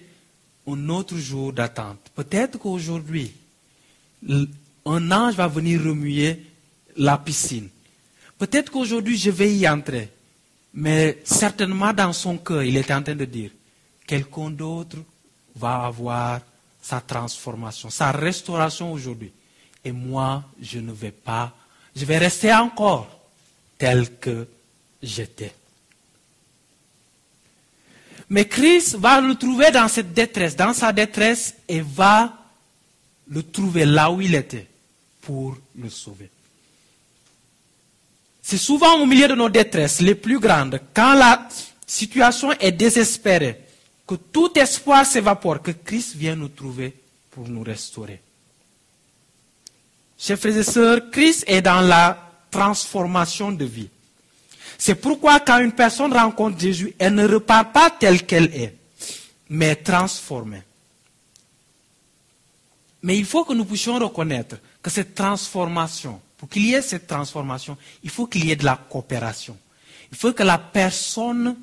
un 0.66 0.88
autre 0.88 1.16
jour 1.16 1.52
d'attente. 1.52 1.98
Peut-être 2.14 2.58
qu'aujourd'hui, 2.58 3.32
un 4.28 5.10
ange 5.10 5.34
va 5.34 5.48
venir 5.48 5.82
remuer 5.82 6.42
la 6.96 7.18
piscine. 7.18 7.68
Peut-être 8.38 8.70
qu'aujourd'hui, 8.70 9.16
je 9.16 9.30
vais 9.30 9.54
y 9.54 9.68
entrer. 9.68 10.10
Mais 10.74 11.20
certainement, 11.24 11.92
dans 11.92 12.12
son 12.12 12.38
cœur, 12.38 12.62
il 12.62 12.76
était 12.76 12.94
en 12.94 13.02
train 13.02 13.14
de 13.14 13.24
dire, 13.24 13.50
quelqu'un 14.06 14.50
d'autre 14.50 14.98
va 15.56 15.84
avoir 15.84 16.40
sa 16.80 17.00
transformation, 17.00 17.90
sa 17.90 18.10
restauration 18.10 18.92
aujourd'hui. 18.92 19.32
Et 19.84 19.92
moi, 19.92 20.44
je 20.60 20.78
ne 20.78 20.92
vais 20.92 21.10
pas, 21.10 21.52
je 21.94 22.04
vais 22.04 22.18
rester 22.18 22.52
encore 22.52 23.21
tel 23.82 24.16
que 24.20 24.46
j'étais. 25.02 25.52
Mais 28.28 28.46
Christ 28.46 28.94
va 28.94 29.20
le 29.20 29.34
trouver 29.34 29.72
dans 29.72 29.88
cette 29.88 30.14
détresse, 30.14 30.54
dans 30.54 30.72
sa 30.72 30.92
détresse, 30.92 31.56
et 31.66 31.80
va 31.80 32.32
le 33.26 33.42
trouver 33.42 33.84
là 33.84 34.08
où 34.08 34.20
il 34.20 34.36
était 34.36 34.68
pour 35.20 35.56
le 35.76 35.90
sauver. 35.90 36.30
C'est 38.40 38.56
souvent 38.56 39.00
au 39.00 39.06
milieu 39.06 39.26
de 39.26 39.34
nos 39.34 39.48
détresses 39.48 40.00
les 40.00 40.14
plus 40.14 40.38
grandes, 40.38 40.78
quand 40.94 41.14
la 41.14 41.48
situation 41.84 42.52
est 42.52 42.70
désespérée, 42.70 43.62
que 44.06 44.14
tout 44.14 44.56
espoir 44.56 45.04
s'évapore, 45.04 45.60
que 45.60 45.72
Christ 45.72 46.14
vient 46.14 46.36
nous 46.36 46.50
trouver 46.50 46.94
pour 47.32 47.48
nous 47.48 47.64
restaurer. 47.64 48.20
Chers 50.16 50.38
frères 50.38 50.56
et 50.56 50.62
sœurs, 50.62 51.10
Christ 51.10 51.42
est 51.48 51.62
dans 51.62 51.80
la 51.80 52.31
transformation 52.52 53.50
de 53.50 53.64
vie. 53.64 53.88
C'est 54.78 54.94
pourquoi 54.94 55.40
quand 55.40 55.58
une 55.58 55.72
personne 55.72 56.12
rencontre 56.12 56.60
Jésus, 56.60 56.94
elle 56.98 57.14
ne 57.14 57.26
repart 57.26 57.72
pas 57.72 57.90
telle 57.90 58.24
qu'elle 58.24 58.54
est, 58.54 58.76
mais 59.48 59.74
transformée. 59.74 60.62
Mais 63.02 63.16
il 63.16 63.24
faut 63.24 63.44
que 63.44 63.52
nous 63.52 63.64
puissions 63.64 63.98
reconnaître 63.98 64.56
que 64.80 64.90
cette 64.90 65.14
transformation, 65.14 66.20
pour 66.36 66.48
qu'il 66.48 66.66
y 66.66 66.74
ait 66.74 66.82
cette 66.82 67.06
transformation, 67.06 67.76
il 68.04 68.10
faut 68.10 68.26
qu'il 68.26 68.44
y 68.44 68.52
ait 68.52 68.56
de 68.56 68.64
la 68.64 68.76
coopération. 68.76 69.56
Il 70.10 70.18
faut 70.18 70.32
que 70.32 70.42
la 70.42 70.58
personne 70.58 71.56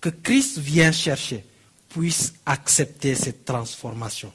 que 0.00 0.10
Christ 0.10 0.58
vient 0.58 0.92
chercher 0.92 1.44
puisse 1.88 2.34
accepter 2.44 3.14
cette 3.14 3.44
transformation. 3.44 4.32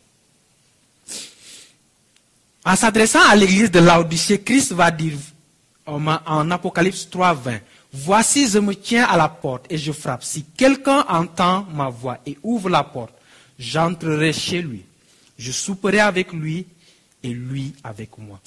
En 2.63 2.75
s'adressant 2.75 3.21
à 3.27 3.35
l'église 3.35 3.71
de 3.71 3.79
Laodicée, 3.79 4.41
Christ 4.41 4.73
va 4.73 4.91
dire 4.91 5.17
en 5.91 6.51
Apocalypse 6.51 7.09
3, 7.09 7.33
20, 7.33 7.59
Voici, 7.93 8.47
je 8.47 8.59
me 8.59 8.73
tiens 8.73 9.03
à 9.03 9.17
la 9.17 9.27
porte 9.27 9.65
et 9.69 9.77
je 9.77 9.91
frappe. 9.91 10.23
Si 10.23 10.45
quelqu'un 10.55 11.05
entend 11.09 11.65
ma 11.73 11.89
voix 11.89 12.19
et 12.25 12.37
ouvre 12.41 12.69
la 12.69 12.83
porte, 12.83 13.13
j'entrerai 13.59 14.31
chez 14.31 14.61
lui. 14.61 14.85
Je 15.37 15.51
souperai 15.51 15.99
avec 15.99 16.31
lui 16.31 16.65
et 17.21 17.29
lui 17.29 17.73
avec 17.83 18.17
moi. 18.17 18.39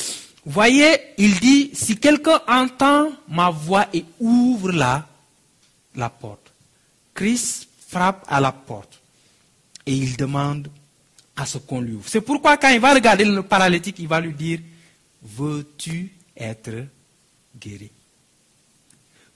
Voyez, 0.46 0.98
il 1.18 1.38
dit, 1.40 1.70
si 1.74 1.98
quelqu'un 1.98 2.40
entend 2.48 3.10
ma 3.28 3.50
voix 3.50 3.86
et 3.92 4.04
ouvre 4.18 4.72
la, 4.72 5.06
la 5.94 6.08
porte, 6.08 6.52
Christ 7.12 7.68
frappe 7.88 8.24
à 8.28 8.40
la 8.40 8.52
porte 8.52 9.00
et 9.84 9.92
il 9.92 10.16
demande 10.16 10.68
à 11.36 11.44
ce 11.44 11.58
qu'on 11.58 11.82
lui 11.82 11.94
ouvre. 11.94 12.08
C'est 12.08 12.20
pourquoi 12.22 12.56
quand 12.56 12.70
il 12.70 12.80
va 12.80 12.94
regarder 12.94 13.24
le 13.24 13.42
paralytique, 13.42 13.98
il 13.98 14.08
va 14.08 14.20
lui 14.20 14.32
dire, 14.32 14.60
veux-tu 15.22 16.12
être 16.36 16.86
guéri 17.60 17.90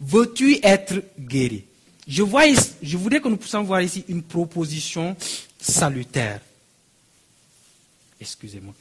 Veux-tu 0.00 0.58
être 0.62 1.02
guéri? 1.18 1.64
Je, 2.06 2.22
vois, 2.22 2.44
je 2.80 2.96
voudrais 2.96 3.20
que 3.20 3.28
nous 3.28 3.36
puissions 3.36 3.62
voir 3.64 3.82
ici 3.82 4.04
une 4.08 4.22
proposition 4.22 5.16
salutaire. 5.60 6.40
Excusez-moi. 8.20 8.74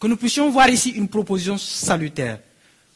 que 0.00 0.06
nous 0.06 0.16
puissions 0.16 0.50
voir 0.50 0.70
ici 0.70 0.90
une 0.90 1.08
proposition 1.08 1.58
salutaire. 1.58 2.40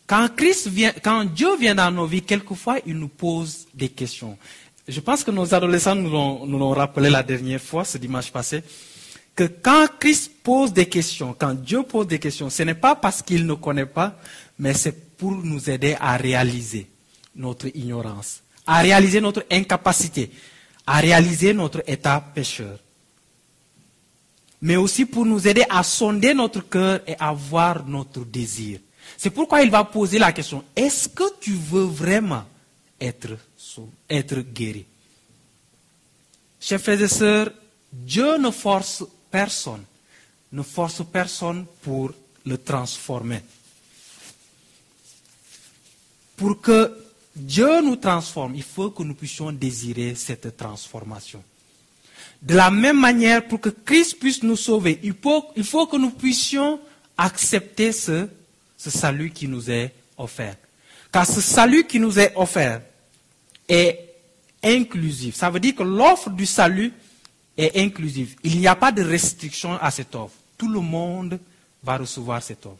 Quand, 0.06 0.26
Christ 0.34 0.68
vient, 0.68 0.92
quand 1.02 1.24
Dieu 1.24 1.54
vient 1.58 1.74
dans 1.74 1.90
nos 1.90 2.06
vies, 2.06 2.22
quelquefois, 2.22 2.78
il 2.86 2.94
nous 2.94 3.08
pose 3.08 3.66
des 3.74 3.90
questions. 3.90 4.38
Je 4.88 5.00
pense 5.00 5.22
que 5.22 5.30
nos 5.30 5.54
adolescents 5.54 5.94
nous 5.94 6.08
l'ont 6.10 6.70
rappelé 6.70 7.10
la 7.10 7.22
dernière 7.22 7.60
fois, 7.60 7.84
ce 7.84 7.98
dimanche 7.98 8.30
passé, 8.30 8.62
que 9.34 9.44
quand 9.44 9.86
Christ 9.98 10.30
pose 10.42 10.72
des 10.72 10.86
questions, 10.88 11.34
quand 11.38 11.54
Dieu 11.54 11.82
pose 11.82 12.06
des 12.06 12.18
questions, 12.18 12.50
ce 12.50 12.62
n'est 12.62 12.74
pas 12.74 12.94
parce 12.94 13.22
qu'il 13.22 13.46
ne 13.46 13.54
connaît 13.54 13.86
pas, 13.86 14.16
mais 14.58 14.74
c'est 14.74 15.16
pour 15.16 15.32
nous 15.32 15.68
aider 15.68 15.96
à 16.00 16.16
réaliser 16.16 16.86
notre 17.34 17.66
ignorance, 17.76 18.42
à 18.66 18.80
réaliser 18.80 19.20
notre 19.20 19.44
incapacité, 19.50 20.30
à 20.86 20.98
réaliser 21.00 21.52
notre 21.52 21.82
état 21.86 22.24
pécheur 22.34 22.78
mais 24.64 24.76
aussi 24.76 25.04
pour 25.04 25.26
nous 25.26 25.46
aider 25.46 25.62
à 25.68 25.82
sonder 25.82 26.32
notre 26.32 26.66
cœur 26.66 27.00
et 27.06 27.14
à 27.18 27.34
voir 27.34 27.86
notre 27.86 28.24
désir. 28.24 28.80
C'est 29.18 29.28
pourquoi 29.28 29.60
il 29.60 29.70
va 29.70 29.84
poser 29.84 30.18
la 30.18 30.32
question, 30.32 30.64
est-ce 30.74 31.06
que 31.06 31.24
tu 31.38 31.52
veux 31.52 31.84
vraiment 31.84 32.44
être, 32.98 33.36
être 34.08 34.40
guéri? 34.40 34.86
Chers 36.58 36.80
frères 36.80 37.02
et 37.02 37.08
sœurs, 37.08 37.50
Dieu 37.92 38.38
ne 38.38 38.50
force 38.50 39.04
personne, 39.34 39.82
ne 40.52 40.62
force 40.62 41.02
personne 41.12 41.66
pour 41.82 42.12
le 42.46 42.56
transformer. 42.56 43.40
Pour 46.36 46.60
que 46.60 46.96
Dieu 47.34 47.82
nous 47.82 47.96
transforme, 47.96 48.54
il 48.54 48.62
faut 48.62 48.90
que 48.90 49.02
nous 49.02 49.14
puissions 49.14 49.50
désirer 49.50 50.14
cette 50.14 50.56
transformation. 50.56 51.42
De 52.40 52.54
la 52.54 52.70
même 52.70 53.00
manière, 53.00 53.48
pour 53.48 53.60
que 53.60 53.70
Christ 53.70 54.20
puisse 54.20 54.40
nous 54.44 54.54
sauver, 54.54 55.00
il 55.02 55.14
faut, 55.14 55.86
que 55.86 55.96
nous 55.96 56.12
puissions 56.12 56.78
accepter 57.18 57.90
ce, 57.90 58.28
ce 58.76 58.90
salut 58.90 59.30
qui 59.30 59.48
nous 59.48 59.68
est 59.68 59.92
offert. 60.16 60.54
Car 61.10 61.26
ce 61.26 61.40
salut 61.40 61.88
qui 61.88 61.98
nous 61.98 62.20
est 62.20 62.32
offert 62.36 62.82
est 63.68 63.98
inclusif. 64.62 65.34
Ça 65.34 65.50
veut 65.50 65.58
dire 65.58 65.74
que 65.74 65.82
l'offre 65.82 66.30
du 66.30 66.46
salut 66.46 66.92
est 67.56 67.78
inclusive. 67.78 68.36
Il 68.42 68.58
n'y 68.58 68.66
a 68.66 68.74
pas 68.74 68.92
de 68.92 69.02
restriction 69.02 69.78
à 69.80 69.90
cette 69.90 70.14
offre. 70.14 70.34
Tout 70.58 70.70
le 70.70 70.80
monde 70.80 71.38
va 71.82 71.98
recevoir 71.98 72.42
cette 72.42 72.66
offre. 72.66 72.78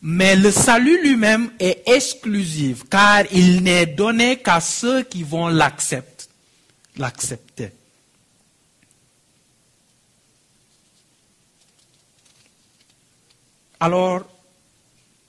Mais 0.00 0.36
le 0.36 0.52
salut 0.52 1.02
lui-même 1.02 1.50
est 1.58 1.82
exclusif 1.86 2.84
car 2.88 3.24
il 3.32 3.62
n'est 3.62 3.86
donné 3.86 4.38
qu'à 4.38 4.60
ceux 4.60 5.02
qui 5.02 5.24
vont 5.24 5.48
l'accepter. 5.48 7.72
Alors, 13.80 14.24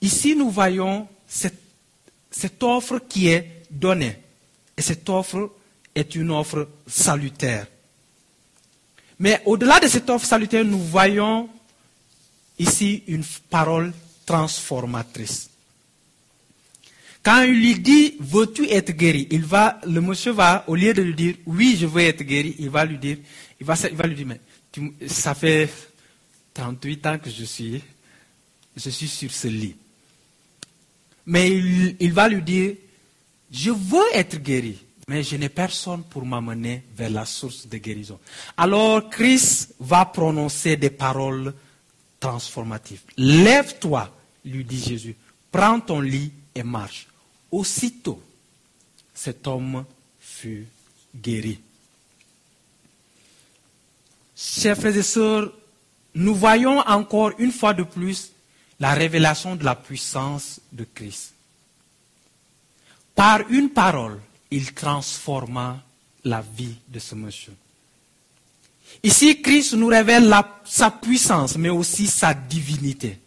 ici 0.01 0.35
nous 0.35 0.51
voyons 0.51 1.07
cette 1.27 2.61
offre 2.61 2.99
qui 3.09 3.29
est 3.29 3.63
donnée. 3.71 4.19
Et 4.77 4.81
cette 4.81 5.09
offre 5.09 5.51
est 5.95 6.15
une 6.15 6.31
offre 6.31 6.67
salutaire. 6.87 7.67
Mais 9.19 9.41
au-delà 9.45 9.79
de 9.79 9.87
cette 9.87 10.09
offre 10.09 10.25
salutaire, 10.25 10.63
nous 10.63 10.79
voyons 10.79 11.49
ici 12.57 13.03
une 13.07 13.23
parole 13.49 13.93
transformatrice. 14.25 15.49
Quand 17.21 17.41
il 17.43 17.59
lui 17.59 17.79
dit 17.79 18.15
veux-tu 18.19 18.69
être 18.69 18.91
guéri, 18.91 19.27
il 19.29 19.43
va, 19.43 19.79
le 19.85 19.99
monsieur 19.99 20.31
va, 20.31 20.63
au 20.67 20.75
lieu 20.75 20.93
de 20.93 21.01
lui 21.01 21.13
dire 21.13 21.35
oui, 21.45 21.77
je 21.79 21.85
veux 21.85 22.01
être 22.01 22.23
guéri, 22.23 22.55
il 22.59 22.69
va 22.69 22.85
lui 22.85 22.97
dire, 22.97 23.17
il 23.59 23.65
va, 23.65 23.75
lui 24.07 24.15
dire 24.15 24.27
mais 24.27 25.07
ça 25.07 25.35
fait 25.35 25.69
38 26.53 27.05
ans 27.07 27.19
que 27.19 27.29
je 27.29 27.43
suis, 27.43 27.81
je 28.75 28.89
suis 28.89 29.07
sur 29.07 29.31
ce 29.31 29.47
lit. 29.47 29.75
Mais 31.25 31.51
il 31.99 32.13
va 32.13 32.29
lui 32.29 32.41
dire 32.41 32.75
je 33.51 33.71
veux 33.71 34.05
être 34.13 34.37
guéri, 34.37 34.77
mais 35.09 35.23
je 35.23 35.37
n'ai 35.37 35.49
personne 35.49 36.03
pour 36.03 36.23
m'amener 36.23 36.83
vers 36.95 37.09
la 37.09 37.25
source 37.25 37.67
de 37.67 37.79
guérison. 37.79 38.19
Alors 38.55 39.09
Christ 39.09 39.73
va 39.79 40.05
prononcer 40.05 40.77
des 40.77 40.91
paroles 40.91 41.51
transformatives. 42.19 43.01
Lève-toi, 43.17 44.07
lui 44.45 44.63
dit 44.63 44.79
Jésus, 44.79 45.15
prends 45.51 45.79
ton 45.79 45.99
lit 45.99 46.31
et 46.53 46.61
marche. 46.61 47.07
Aussitôt, 47.51 48.21
cet 49.11 49.47
homme 49.47 49.83
fut 50.19 50.67
guéri. 51.15 51.59
Chers 54.35 54.77
frères 54.77 54.95
et 54.95 55.01
sœurs, 55.01 55.51
nous 56.13 56.35
voyons 56.35 56.81
encore 56.81 57.31
une 57.39 57.51
fois 57.51 57.73
de 57.73 57.81
plus 57.81 58.31
la 58.79 58.93
révélation 58.93 59.55
de 59.55 59.63
la 59.63 59.73
puissance 59.73 60.61
de 60.71 60.85
Christ. 60.93 61.33
Par 63.15 63.41
une 63.49 63.71
parole, 63.71 64.19
il 64.51 64.73
transforma 64.73 65.79
la 66.23 66.41
vie 66.41 66.75
de 66.87 66.99
ce 66.99 67.15
monsieur. 67.15 67.53
Ici, 69.03 69.41
Christ 69.41 69.73
nous 69.73 69.87
révèle 69.87 70.33
sa 70.65 70.91
puissance, 70.91 71.57
mais 71.57 71.69
aussi 71.69 72.07
sa 72.07 72.33
divinité. 72.33 73.19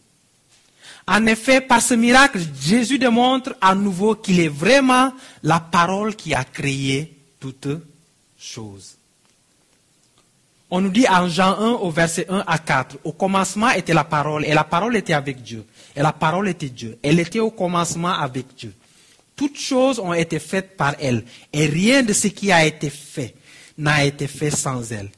En 1.06 1.26
effet, 1.26 1.60
par 1.60 1.82
ce 1.82 1.94
miracle, 1.94 2.40
Jésus 2.60 2.98
démontre 2.98 3.54
à 3.60 3.74
nouveau 3.74 4.14
qu'il 4.14 4.40
est 4.40 4.48
vraiment 4.48 5.12
la 5.42 5.60
parole 5.60 6.14
qui 6.14 6.34
a 6.34 6.44
créé 6.44 7.16
toutes 7.40 7.68
choses. 8.38 8.96
On 10.70 10.80
nous 10.80 10.90
dit 10.90 11.06
en 11.08 11.28
Jean 11.28 11.58
1 11.58 11.70
au 11.72 11.90
verset 11.90 12.26
1 12.28 12.44
à 12.46 12.58
4, 12.58 12.98
au 13.04 13.12
commencement 13.12 13.70
était 13.70 13.92
la 13.92 14.04
parole, 14.04 14.44
et 14.46 14.54
la 14.54 14.64
parole 14.64 14.96
était 14.96 15.12
avec 15.12 15.42
Dieu, 15.42 15.66
et 15.94 16.00
la 16.00 16.12
parole 16.12 16.48
était 16.48 16.70
Dieu. 16.70 16.98
Elle 17.02 17.20
était 17.20 17.40
au 17.40 17.50
commencement 17.50 18.12
avec 18.12 18.54
Dieu. 18.56 18.72
Toutes 19.42 19.58
choses 19.58 19.98
ont 19.98 20.12
été 20.12 20.38
faites 20.38 20.76
par 20.76 20.94
elle, 21.00 21.24
et 21.52 21.66
rien 21.66 22.04
de 22.04 22.12
ce 22.12 22.28
qui 22.28 22.52
a 22.52 22.64
été 22.64 22.90
fait 22.90 23.34
n'a 23.76 24.04
été 24.04 24.28
fait 24.28 24.52
sans 24.52 24.92
elle. 24.92 25.10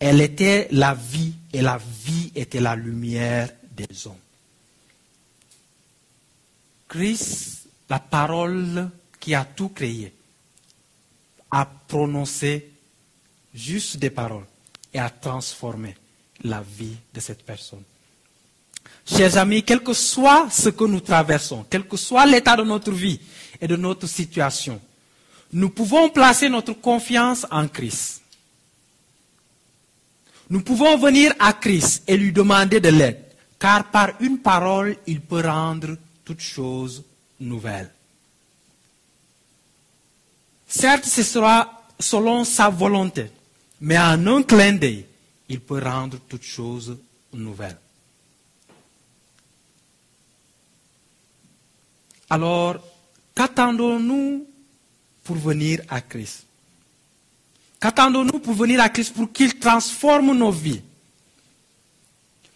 Elle 0.00 0.20
était 0.20 0.66
la 0.72 0.92
vie, 0.92 1.34
et 1.52 1.62
la 1.62 1.78
vie 1.78 2.32
était 2.34 2.58
la 2.58 2.74
lumière 2.74 3.48
des 3.70 4.08
hommes. 4.08 4.14
Christ, 6.88 7.68
la 7.88 8.00
parole 8.00 8.90
qui 9.20 9.36
a 9.36 9.44
tout 9.44 9.68
créé, 9.68 10.12
a 11.52 11.64
prononcé 11.64 12.72
juste 13.54 13.98
des 13.98 14.10
paroles 14.10 14.46
et 14.92 14.98
a 14.98 15.10
transformé 15.10 15.94
la 16.42 16.60
vie 16.60 16.96
de 17.14 17.20
cette 17.20 17.44
personne. 17.44 17.84
Chers 19.06 19.36
amis, 19.36 19.62
quel 19.62 19.80
que 19.80 19.92
soit 19.92 20.48
ce 20.50 20.70
que 20.70 20.84
nous 20.84 21.00
traversons, 21.00 21.64
quel 21.70 21.86
que 21.86 21.96
soit 21.96 22.26
l'état 22.26 22.56
de 22.56 22.64
notre 22.64 22.90
vie 22.90 23.20
et 23.60 23.68
de 23.68 23.76
notre 23.76 24.06
situation, 24.06 24.80
nous 25.52 25.70
pouvons 25.70 26.08
placer 26.10 26.48
notre 26.48 26.74
confiance 26.74 27.46
en 27.50 27.66
Christ. 27.68 28.22
Nous 30.48 30.62
pouvons 30.62 30.96
venir 30.96 31.32
à 31.38 31.52
Christ 31.52 32.02
et 32.06 32.16
lui 32.16 32.32
demander 32.32 32.80
de 32.80 32.88
l'aide, 32.88 33.24
car 33.58 33.90
par 33.90 34.10
une 34.20 34.38
parole, 34.38 34.96
il 35.06 35.20
peut 35.20 35.46
rendre 35.46 35.96
toutes 36.24 36.40
choses 36.40 37.04
nouvelles. 37.38 37.90
Certes, 40.66 41.04
ce 41.04 41.22
sera 41.22 41.82
selon 41.98 42.44
sa 42.44 42.68
volonté, 42.68 43.30
mais 43.80 43.98
en 43.98 44.26
un 44.26 44.42
clin 44.42 44.72
d'œil, 44.72 45.06
il 45.48 45.60
peut 45.60 45.82
rendre 45.82 46.18
toutes 46.28 46.44
choses 46.44 46.96
nouvelles. 47.32 47.78
Alors, 52.28 52.76
qu'attendons-nous 53.34 54.46
pour 55.24 55.36
venir 55.36 55.80
à 55.88 56.00
Christ? 56.00 56.44
Qu'attendons-nous 57.80 58.38
pour 58.40 58.54
venir 58.54 58.80
à 58.80 58.88
Christ 58.88 59.14
pour 59.14 59.32
qu'il 59.32 59.58
transforme 59.58 60.36
nos 60.36 60.50
vies? 60.50 60.82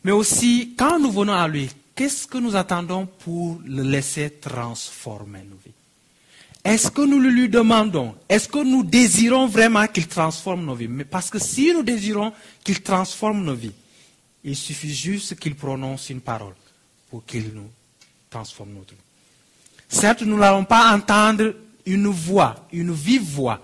Mais 0.02 0.12
aussi, 0.12 0.74
quand 0.76 0.98
nous 0.98 1.10
venons 1.10 1.32
à 1.32 1.48
lui, 1.48 1.70
qu'est-ce 1.94 2.26
que 2.26 2.38
nous 2.38 2.54
attendons 2.54 3.06
pour 3.06 3.60
le 3.64 3.82
laisser 3.82 4.30
transformer 4.30 5.40
nos 5.48 5.56
vies? 5.64 5.72
Est-ce 6.62 6.90
que 6.90 7.02
nous 7.02 7.20
le 7.20 7.30
lui 7.30 7.48
demandons? 7.48 8.14
Est-ce 8.28 8.48
que 8.48 8.62
nous 8.62 8.82
désirons 8.82 9.46
vraiment 9.46 9.87
qu'il 9.87 10.06
transforme 10.06 10.64
nos 10.64 10.74
vies? 10.74 10.88
Mais 10.88 11.04
Parce 11.04 11.30
que 11.30 11.38
si 11.38 11.72
nous 11.72 11.82
désirons 11.82 12.32
qu'il 12.62 12.82
transforme 12.82 13.44
nos 13.44 13.54
vies, 13.54 13.72
il 14.44 14.56
suffit 14.56 14.94
juste 14.94 15.38
qu'il 15.38 15.54
prononce 15.54 16.10
une 16.10 16.20
parole 16.20 16.54
pour 17.10 17.24
qu'il 17.24 17.50
nous 17.54 17.68
transforme 18.30 18.74
notre 18.74 18.94
vie. 18.94 19.00
Certes, 19.94 20.22
nous 20.22 20.37
n'allons 20.37 20.64
pas 20.64 20.92
entendre 20.92 21.54
une 21.87 22.09
voix, 22.09 22.66
une 22.72 22.92
vive 22.92 23.22
voix, 23.22 23.61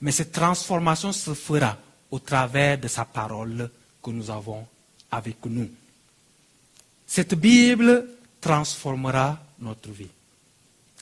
mais 0.00 0.12
cette 0.12 0.30
transformation 0.30 1.10
se 1.12 1.34
fera 1.34 1.76
au 2.08 2.20
travers 2.20 2.78
de 2.78 2.86
sa 2.86 3.04
parole 3.04 3.68
que 4.00 4.10
nous 4.10 4.30
avons 4.30 4.64
avec 5.10 5.44
nous. 5.44 5.68
Cette 7.04 7.34
Bible 7.34 8.06
transformera 8.40 9.40
notre 9.58 9.90
vie. 9.90 10.06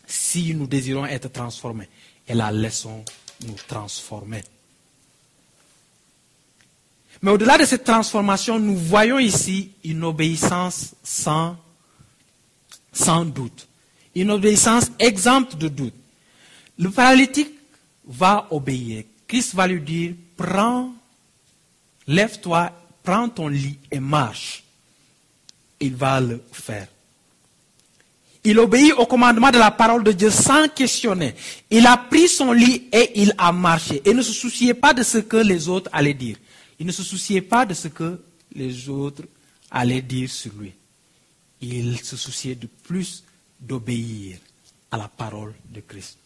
Si 0.07 0.55
nous 0.55 0.67
désirons 0.67 1.05
être 1.05 1.31
transformés, 1.31 1.89
et 2.27 2.33
la 2.33 2.51
laissons 2.51 3.05
nous 3.43 3.57
transformer. 3.69 4.43
Mais 7.21 7.33
au-delà 7.33 7.59
de 7.59 7.67
cette 7.67 7.85
transformation, 7.85 8.59
nous 8.59 8.77
voyons 8.77 9.19
ici 9.19 9.73
une 9.85 10.05
obéissance 10.05 10.95
sans, 11.05 11.55
sans 12.95 13.27
doute 13.27 13.69
une 14.15 14.31
obéissance 14.31 14.91
exempte 14.99 15.57
de 15.57 15.69
doute. 15.69 15.95
Le 16.79 16.91
paralytique 16.91 17.53
va 18.07 18.47
obéir. 18.51 19.05
Christ 19.29 19.55
va 19.55 19.67
lui 19.67 19.81
dire, 19.81 20.15
prends, 20.37 20.93
lève-toi, 22.07 22.73
prends 23.03 23.29
ton 23.29 23.49
lit 23.49 23.79
et 23.91 24.01
marche. 24.01 24.65
Il 25.79 25.95
va 25.95 26.21
le 26.21 26.43
faire. 26.53 26.89
Il 28.43 28.59
obéit 28.59 28.93
au 28.95 29.07
commandement 29.07 29.51
de 29.51 29.59
la 29.59 29.71
parole 29.71 30.03
de 30.03 30.13
Dieu 30.13 30.31
sans 30.31 30.69
questionner. 30.69 31.35
Il 31.71 31.87
a 31.87 31.97
pris 31.97 32.27
son 32.27 32.53
lit 32.53 32.89
et 32.91 33.21
il 33.21 33.35
a 33.37 33.53
marché. 33.53 34.01
Et 34.05 34.15
ne 34.15 34.23
se 34.23 34.33
souciait 34.33 34.75
pas 34.75 34.95
de 34.95 35.03
ce 35.03 35.19
que 35.19 35.37
les 35.37 35.69
autres 35.69 35.91
allaient 35.93 36.15
dire. 36.15 36.37
Il 36.79 36.87
ne 36.87 36.93
se 36.93 37.03
souciait 37.03 37.43
pas 37.43 37.67
de 37.67 37.75
ce 37.75 37.89
que 37.89 38.19
les 38.55 38.89
autres 38.89 39.25
allaient 39.71 40.01
dire 40.01 40.31
sur 40.31 40.53
lui. 40.55 40.73
Il 41.61 42.01
se 42.01 42.17
souciait 42.17 42.55
de 42.55 42.67
plus 42.67 43.23
d'obéir 43.61 44.39
à 44.91 44.97
la 44.97 45.09
parole 45.09 45.55
de 45.69 45.81
Christ. 45.81 46.19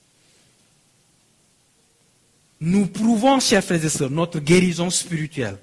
Nous 2.60 2.86
prouvons, 2.86 3.40
chers 3.40 3.64
frères 3.64 3.84
et 3.84 3.88
sœurs, 3.88 4.10
notre 4.10 4.38
guérison 4.38 4.88
spirituelle 4.88 5.58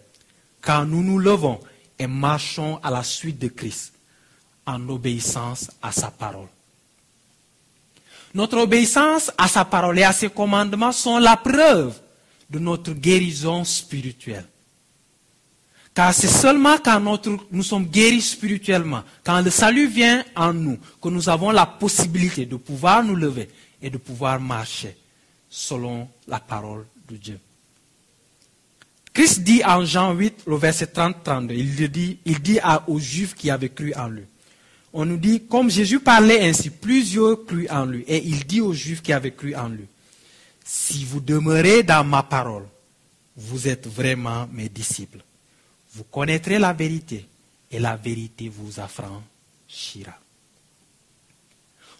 quand 0.61 0.85
nous 0.85 1.01
nous 1.01 1.17
levons 1.17 1.59
et 1.97 2.07
marchons 2.07 2.79
à 2.83 2.91
la 2.91 3.03
suite 3.03 3.39
de 3.39 3.47
Christ 3.47 3.93
en 4.65 4.87
obéissance 4.89 5.71
à 5.81 5.91
sa 5.91 6.11
parole. 6.11 6.47
Notre 8.33 8.57
obéissance 8.59 9.31
à 9.37 9.47
sa 9.47 9.65
parole 9.65 9.99
et 9.99 10.03
à 10.03 10.13
ses 10.13 10.29
commandements 10.29 10.91
sont 10.91 11.17
la 11.17 11.37
preuve 11.37 11.99
de 12.49 12.59
notre 12.59 12.93
guérison 12.93 13.63
spirituelle. 13.63 14.45
Car 15.93 16.13
c'est 16.13 16.27
seulement 16.27 16.77
quand 16.77 17.01
nous 17.51 17.63
sommes 17.63 17.85
guéris 17.85 18.21
spirituellement, 18.21 19.03
quand 19.23 19.41
le 19.41 19.49
salut 19.49 19.87
vient 19.87 20.23
en 20.35 20.53
nous, 20.53 20.77
que 21.01 21.09
nous 21.09 21.27
avons 21.27 21.51
la 21.51 21.65
possibilité 21.65 22.45
de 22.45 22.55
pouvoir 22.55 23.03
nous 23.03 23.15
lever 23.15 23.49
et 23.81 23.89
de 23.89 23.97
pouvoir 23.97 24.39
marcher 24.39 24.95
selon 25.49 26.07
la 26.27 26.39
parole 26.39 26.85
de 27.09 27.17
Dieu. 27.17 27.39
Christ 29.13 29.41
dit 29.41 29.61
en 29.65 29.83
Jean 29.83 30.13
8, 30.13 30.43
le 30.47 30.55
verset 30.55 30.85
30-32, 30.85 31.51
il 31.53 31.91
dit, 31.91 32.19
il 32.23 32.41
dit 32.41 32.59
aux 32.87 32.99
Juifs 32.99 33.35
qui 33.35 33.49
avaient 33.49 33.67
cru 33.67 33.93
en 33.93 34.07
lui. 34.07 34.23
On 34.93 35.05
nous 35.05 35.17
dit, 35.17 35.43
comme 35.49 35.69
Jésus 35.69 35.99
parlait 35.99 36.47
ainsi, 36.47 36.69
plusieurs 36.69 37.45
cru 37.45 37.67
en 37.69 37.85
lui. 37.85 38.03
Et 38.07 38.23
il 38.25 38.45
dit 38.45 38.61
aux 38.61 38.73
Juifs 38.73 39.01
qui 39.01 39.11
avaient 39.11 39.31
cru 39.31 39.53
en 39.55 39.67
lui, 39.67 39.87
si 40.63 41.03
vous 41.03 41.19
demeurez 41.19 41.83
dans 41.83 42.05
ma 42.05 42.23
parole, 42.23 42.63
vous 43.35 43.67
êtes 43.67 43.87
vraiment 43.87 44.47
mes 44.53 44.69
disciples. 44.69 45.19
Vous 45.93 46.03
connaîtrez 46.05 46.57
la 46.57 46.73
vérité 46.73 47.27
et 47.69 47.79
la 47.79 47.95
vérité 47.95 48.49
vous 48.49 48.79
affranchira. 48.79 50.17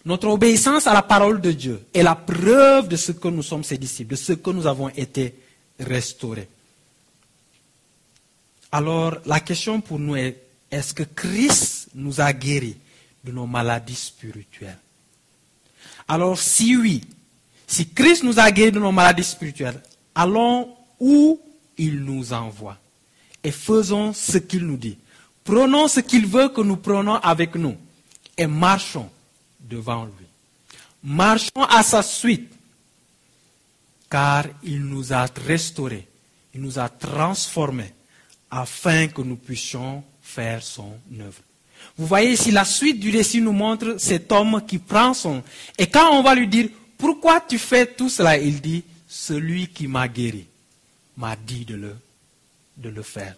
Notre 0.04 0.28
obéissance 0.28 0.86
à 0.86 0.94
la 0.94 1.02
parole 1.02 1.40
de 1.40 1.52
Dieu 1.52 1.86
est 1.94 2.02
la 2.02 2.16
preuve 2.16 2.88
de 2.88 2.96
ce 2.96 3.12
que 3.12 3.28
nous 3.28 3.42
sommes 3.42 3.62
ses 3.62 3.78
disciples, 3.78 4.12
de 4.12 4.16
ce 4.16 4.32
que 4.32 4.50
nous 4.50 4.66
avons 4.66 4.88
été 4.88 5.34
restaurés. 5.78 6.48
Alors 8.72 9.18
la 9.26 9.40
question 9.40 9.80
pour 9.80 9.98
nous 9.98 10.16
est, 10.16 10.42
est-ce 10.70 10.94
que 10.94 11.02
Christ 11.02 11.88
nous 11.94 12.20
a 12.20 12.32
guéris 12.32 12.76
de 13.22 13.30
nos 13.30 13.46
maladies 13.46 13.94
spirituelles? 13.94 14.78
Alors 16.08 16.38
si 16.38 16.74
oui, 16.76 17.02
si 17.66 17.88
Christ 17.90 18.24
nous 18.24 18.40
a 18.40 18.50
guéris 18.50 18.72
de 18.72 18.80
nos 18.80 18.92
maladies 18.92 19.24
spirituelles, 19.24 19.80
allons 20.14 20.74
où 20.98 21.40
il 21.78 22.00
nous 22.00 22.32
envoie? 22.32 22.78
Et 23.44 23.50
faisons 23.50 24.12
ce 24.12 24.38
qu'il 24.38 24.66
nous 24.66 24.76
dit. 24.76 24.98
Prenons 25.44 25.88
ce 25.88 26.00
qu'il 26.00 26.26
veut 26.26 26.48
que 26.48 26.60
nous 26.60 26.76
prenons 26.76 27.16
avec 27.16 27.54
nous 27.56 27.76
et 28.36 28.46
marchons 28.46 29.08
devant 29.60 30.04
lui. 30.04 30.26
Marchons 31.02 31.64
à 31.68 31.82
sa 31.82 32.02
suite, 32.02 32.52
car 34.08 34.44
il 34.62 34.84
nous 34.84 35.12
a 35.12 35.26
restaurés, 35.46 36.06
il 36.54 36.60
nous 36.60 36.78
a 36.78 36.88
transformés 36.88 37.92
afin 38.50 39.08
que 39.08 39.22
nous 39.22 39.36
puissions 39.36 40.04
faire 40.20 40.62
son 40.62 40.92
œuvre. 41.18 41.40
Vous 41.98 42.06
voyez 42.06 42.32
ici, 42.32 42.52
la 42.52 42.64
suite 42.64 43.00
du 43.00 43.10
récit 43.10 43.40
nous 43.40 43.52
montre 43.52 43.96
cet 43.98 44.30
homme 44.30 44.62
qui 44.66 44.78
prend 44.78 45.14
son... 45.14 45.42
Et 45.76 45.88
quand 45.88 46.16
on 46.16 46.22
va 46.22 46.34
lui 46.34 46.46
dire, 46.46 46.68
pourquoi 46.96 47.40
tu 47.40 47.58
fais 47.58 47.86
tout 47.86 48.08
cela? 48.08 48.38
Il 48.38 48.60
dit, 48.60 48.84
celui 49.08 49.66
qui 49.66 49.88
m'a 49.88 50.06
guéri 50.06 50.46
m'a 51.16 51.34
dit 51.36 51.64
de 51.64 51.74
le, 51.74 51.96
de 52.82 52.90
le 52.90 53.02
faire. 53.02 53.36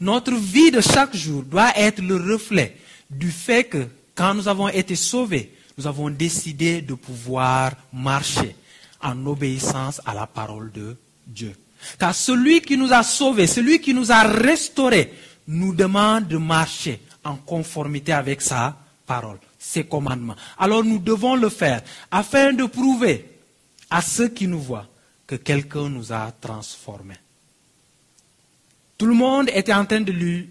Notre 0.00 0.34
vie 0.34 0.70
de 0.70 0.80
chaque 0.80 1.14
jour 1.14 1.42
doit 1.42 1.72
être 1.76 2.00
le 2.00 2.16
reflet 2.16 2.76
du 3.10 3.30
fait 3.30 3.64
que 3.64 3.86
quand 4.14 4.34
nous 4.34 4.48
avons 4.48 4.68
été 4.68 4.96
sauvés, 4.96 5.52
nous 5.76 5.86
avons 5.86 6.10
décidé 6.10 6.80
de 6.82 6.94
pouvoir 6.94 7.72
marcher 7.92 8.54
en 9.02 9.26
obéissance 9.26 10.00
à 10.04 10.14
la 10.14 10.26
parole 10.26 10.70
de 10.72 10.96
Dieu. 11.26 11.54
Car 11.98 12.14
celui 12.14 12.60
qui 12.60 12.76
nous 12.76 12.92
a 12.92 13.02
sauvés, 13.02 13.46
celui 13.46 13.80
qui 13.80 13.94
nous 13.94 14.12
a 14.12 14.22
restaurés, 14.22 15.12
nous 15.46 15.74
demande 15.74 16.28
de 16.28 16.36
marcher 16.36 17.00
en 17.24 17.36
conformité 17.36 18.12
avec 18.12 18.40
sa 18.40 18.76
parole, 19.06 19.38
ses 19.58 19.84
commandements. 19.84 20.36
Alors 20.58 20.84
nous 20.84 20.98
devons 20.98 21.34
le 21.34 21.48
faire 21.48 21.82
afin 22.10 22.52
de 22.52 22.64
prouver 22.64 23.26
à 23.90 24.00
ceux 24.02 24.28
qui 24.28 24.46
nous 24.46 24.60
voient 24.60 24.86
que 25.26 25.36
quelqu'un 25.36 25.88
nous 25.88 26.12
a 26.12 26.30
transformés. 26.40 27.18
Tout 29.00 29.06
le 29.06 29.14
monde 29.14 29.48
était 29.54 29.72
en 29.72 29.86
train 29.86 30.02
de 30.02 30.12
lui, 30.12 30.50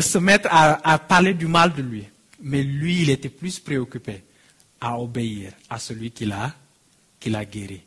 se 0.00 0.16
mettre 0.16 0.48
à, 0.50 0.98
parler 1.00 1.34
du 1.34 1.46
mal 1.46 1.74
de 1.74 1.82
lui. 1.82 2.04
Mais 2.40 2.62
lui, 2.62 3.02
il 3.02 3.10
était 3.10 3.28
plus 3.28 3.60
préoccupé 3.60 4.24
à 4.80 4.98
obéir 4.98 5.52
à 5.68 5.78
celui 5.78 6.10
qui 6.10 6.24
l'a, 6.24 6.54
qui 7.20 7.30
guéri. 7.30 7.82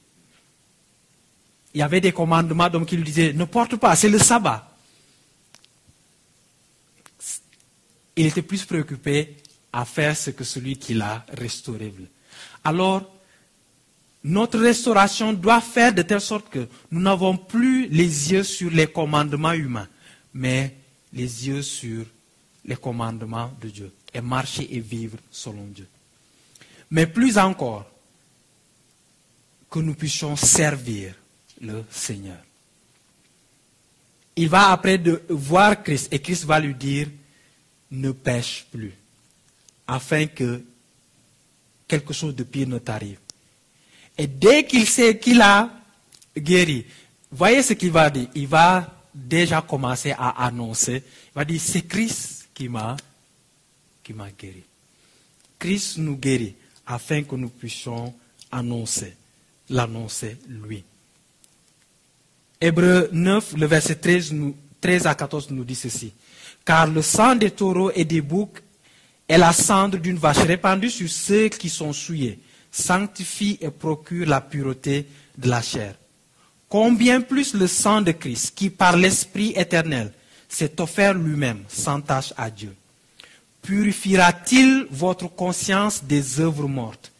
Il 1.73 1.79
y 1.79 1.81
avait 1.81 2.01
des 2.01 2.11
commandements, 2.11 2.69
donc 2.69 2.91
il 2.91 2.97
lui 2.97 3.05
disait, 3.05 3.33
ne 3.33 3.45
porte 3.45 3.77
pas, 3.77 3.95
c'est 3.95 4.09
le 4.09 4.19
sabbat. 4.19 4.77
Il 8.15 8.27
était 8.27 8.43
plus 8.43 8.63
préoccupé 8.63 9.37
à 9.73 9.85
faire 9.85 10.15
ce 10.15 10.29
que 10.29 10.43
celui 10.43 10.77
qui 10.77 10.93
l'a 10.93 11.25
restauré 11.35 11.91
Alors, 12.63 13.18
notre 14.23 14.59
restauration 14.59 15.33
doit 15.33 15.61
faire 15.61 15.93
de 15.93 16.01
telle 16.01 16.21
sorte 16.21 16.49
que 16.49 16.67
nous 16.91 17.01
n'avons 17.01 17.37
plus 17.37 17.87
les 17.87 18.31
yeux 18.31 18.43
sur 18.43 18.69
les 18.69 18.87
commandements 18.87 19.53
humains, 19.53 19.87
mais 20.33 20.75
les 21.13 21.47
yeux 21.47 21.61
sur 21.61 22.05
les 22.65 22.75
commandements 22.75 23.51
de 23.61 23.69
Dieu 23.69 23.91
et 24.13 24.21
marcher 24.21 24.67
et 24.75 24.79
vivre 24.79 25.17
selon 25.31 25.65
Dieu. 25.65 25.87
Mais 26.91 27.07
plus 27.07 27.37
encore, 27.37 27.85
que 29.69 29.79
nous 29.79 29.93
puissions 29.93 30.35
servir 30.35 31.13
le 31.61 31.83
Seigneur. 31.91 32.37
Il 34.35 34.49
va 34.49 34.71
après 34.71 35.01
voir 35.29 35.83
Christ 35.83 36.11
et 36.11 36.19
Christ 36.19 36.45
va 36.45 36.59
lui 36.59 36.73
dire, 36.73 37.07
ne 37.91 38.11
pêche 38.11 38.65
plus, 38.71 38.93
afin 39.87 40.27
que 40.27 40.63
quelque 41.87 42.13
chose 42.13 42.35
de 42.35 42.43
pire 42.43 42.67
ne 42.67 42.79
t'arrive. 42.79 43.19
Et 44.19 44.27
dès 44.27 44.65
qu'il 44.65 44.85
sait 44.85 45.17
qu'il 45.17 45.41
a 45.41 45.69
guéri, 46.37 46.85
voyez 47.31 47.63
ce 47.63 47.71
qu'il 47.71 47.91
va 47.91 48.09
dire. 48.09 48.27
Il 48.35 48.47
va 48.47 48.93
déjà 49.15 49.61
commencer 49.61 50.11
à 50.11 50.45
annoncer. 50.45 51.01
Il 51.27 51.35
va 51.35 51.45
dire, 51.45 51.61
c'est 51.61 51.83
Christ 51.83 52.49
qui 52.53 52.67
m'a, 52.67 52.97
qui 54.03 54.11
m'a 54.11 54.29
guéri. 54.29 54.61
Christ 55.57 55.99
nous 55.99 56.17
guérit 56.17 56.53
afin 56.85 57.23
que 57.23 57.33
nous 57.35 57.47
puissions 57.47 58.13
annoncer, 58.51 59.15
l'annoncer 59.69 60.37
lui. 60.49 60.83
Hébreu 62.59 63.07
9, 63.13 63.53
le 63.55 63.67
verset 63.67 63.95
13, 63.95 64.35
13 64.81 65.07
à 65.07 65.15
14 65.15 65.49
nous 65.51 65.63
dit 65.63 65.75
ceci. 65.75 66.11
Car 66.65 66.87
le 66.87 67.01
sang 67.01 67.37
des 67.37 67.51
taureaux 67.51 67.91
et 67.95 68.03
des 68.03 68.19
boucs 68.19 68.61
est 69.29 69.37
la 69.37 69.53
cendre 69.53 69.97
d'une 69.97 70.17
vache 70.17 70.39
répandue 70.39 70.89
sur 70.89 71.07
ceux 71.07 71.47
qui 71.47 71.69
sont 71.69 71.93
souillés 71.93 72.37
sanctifie 72.71 73.57
et 73.61 73.69
procure 73.69 74.27
la 74.27 74.41
pureté 74.41 75.07
de 75.37 75.49
la 75.49 75.61
chair. 75.61 75.95
Combien 76.67 77.21
plus 77.21 77.53
le 77.53 77.67
sang 77.67 78.01
de 78.01 78.11
Christ, 78.11 78.53
qui 78.55 78.69
par 78.69 78.95
l'Esprit 78.95 79.53
éternel 79.55 80.13
s'est 80.47 80.79
offert 80.79 81.13
lui-même 81.13 81.63
sans 81.67 81.99
tâche 82.01 82.33
à 82.37 82.49
Dieu, 82.51 82.75
purifiera-t-il 83.61 84.87
votre 84.91 85.27
conscience 85.27 86.03
des 86.03 86.39
œuvres 86.39 86.67
mortes? 86.67 87.11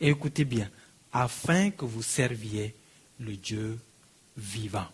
Écoutez 0.00 0.44
bien, 0.44 0.68
afin 1.12 1.70
que 1.70 1.84
vous 1.84 2.02
serviez 2.02 2.74
le 3.18 3.36
Dieu 3.36 3.78
vivant. 4.36 4.86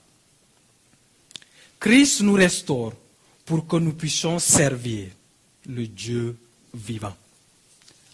Christ 1.79 2.23
nous 2.23 2.35
restaure 2.35 2.93
pour 3.45 3.67
que 3.67 3.77
nous 3.77 3.93
puissions 3.93 4.39
servir 4.39 5.09
le 5.67 5.87
Dieu 5.87 6.37
vivant. 6.75 7.17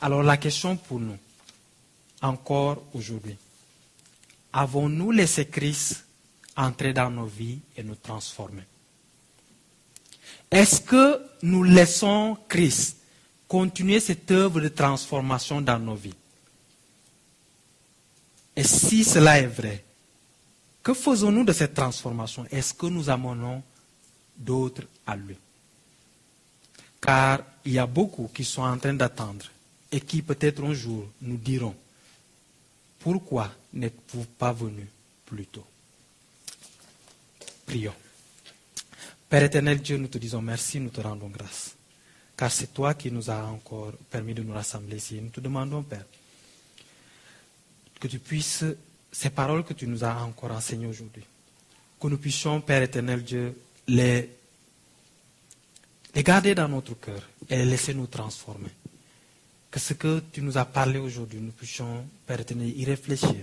Alors 0.00 0.22
la 0.22 0.36
question 0.36 0.76
pour 0.76 1.00
nous, 1.00 1.16
encore 2.24 2.82
aujourd'hui. 2.94 3.36
Avons-nous 4.52 5.10
laissé 5.10 5.46
Christ 5.46 6.06
entrer 6.56 6.92
dans 6.92 7.10
nos 7.10 7.26
vies 7.26 7.60
et 7.76 7.82
nous 7.82 7.96
transformer? 7.96 8.62
Est-ce 10.50 10.80
que 10.80 11.20
nous 11.42 11.62
laissons 11.62 12.38
Christ 12.48 12.96
continuer 13.46 14.00
cette 14.00 14.30
œuvre 14.30 14.60
de 14.60 14.68
transformation 14.68 15.60
dans 15.60 15.78
nos 15.78 15.96
vies? 15.96 16.14
Et 18.56 18.64
si 18.64 19.04
cela 19.04 19.38
est 19.38 19.46
vrai, 19.46 19.84
que 20.82 20.94
faisons-nous 20.94 21.44
de 21.44 21.52
cette 21.52 21.74
transformation? 21.74 22.46
Est-ce 22.50 22.72
que 22.72 22.86
nous 22.86 23.10
amenons 23.10 23.62
d'autres 24.36 24.84
à 25.06 25.16
lui? 25.16 25.36
Car 27.00 27.40
il 27.64 27.72
y 27.72 27.78
a 27.78 27.86
beaucoup 27.86 28.30
qui 28.32 28.44
sont 28.44 28.62
en 28.62 28.78
train 28.78 28.94
d'attendre 28.94 29.46
et 29.90 30.00
qui 30.00 30.22
peut-être 30.22 30.64
un 30.64 30.72
jour 30.72 31.06
nous 31.20 31.36
diront, 31.36 31.74
pourquoi 33.04 33.52
n'êtes-vous 33.74 34.24
pas 34.24 34.54
venu 34.54 34.88
plus 35.26 35.44
tôt? 35.44 35.66
Prions. 37.66 37.92
Père 39.28 39.42
éternel 39.42 39.82
Dieu, 39.82 39.98
nous 39.98 40.08
te 40.08 40.16
disons 40.16 40.40
merci, 40.40 40.80
nous 40.80 40.88
te 40.88 41.02
rendons 41.02 41.28
grâce. 41.28 41.74
Car 42.34 42.50
c'est 42.50 42.72
toi 42.72 42.94
qui 42.94 43.10
nous 43.10 43.28
as 43.30 43.44
encore 43.44 43.92
permis 44.10 44.32
de 44.32 44.42
nous 44.42 44.54
rassembler 44.54 44.96
ici. 44.96 45.20
Nous 45.20 45.28
te 45.28 45.40
demandons, 45.40 45.82
Père, 45.82 46.06
que 48.00 48.08
tu 48.08 48.18
puisses, 48.18 48.64
ces 49.12 49.28
paroles 49.28 49.64
que 49.64 49.74
tu 49.74 49.86
nous 49.86 50.02
as 50.02 50.22
encore 50.22 50.52
enseignées 50.52 50.86
aujourd'hui, 50.86 51.24
que 52.00 52.06
nous 52.06 52.16
puissions, 52.16 52.62
Père 52.62 52.82
éternel 52.82 53.22
Dieu, 53.22 53.54
les, 53.86 54.30
les 56.14 56.22
garder 56.22 56.54
dans 56.54 56.68
notre 56.68 56.94
cœur 56.94 57.20
et 57.50 57.56
les 57.56 57.66
laisser 57.66 57.92
nous 57.92 58.06
transformer 58.06 58.70
que 59.74 59.80
ce 59.80 59.94
que 59.94 60.22
tu 60.32 60.40
nous 60.40 60.56
as 60.56 60.64
parlé 60.66 61.00
aujourd'hui, 61.00 61.40
nous 61.40 61.50
puissions, 61.50 62.06
Père 62.28 62.38
éternel, 62.38 62.72
y 62.78 62.84
réfléchir 62.84 63.34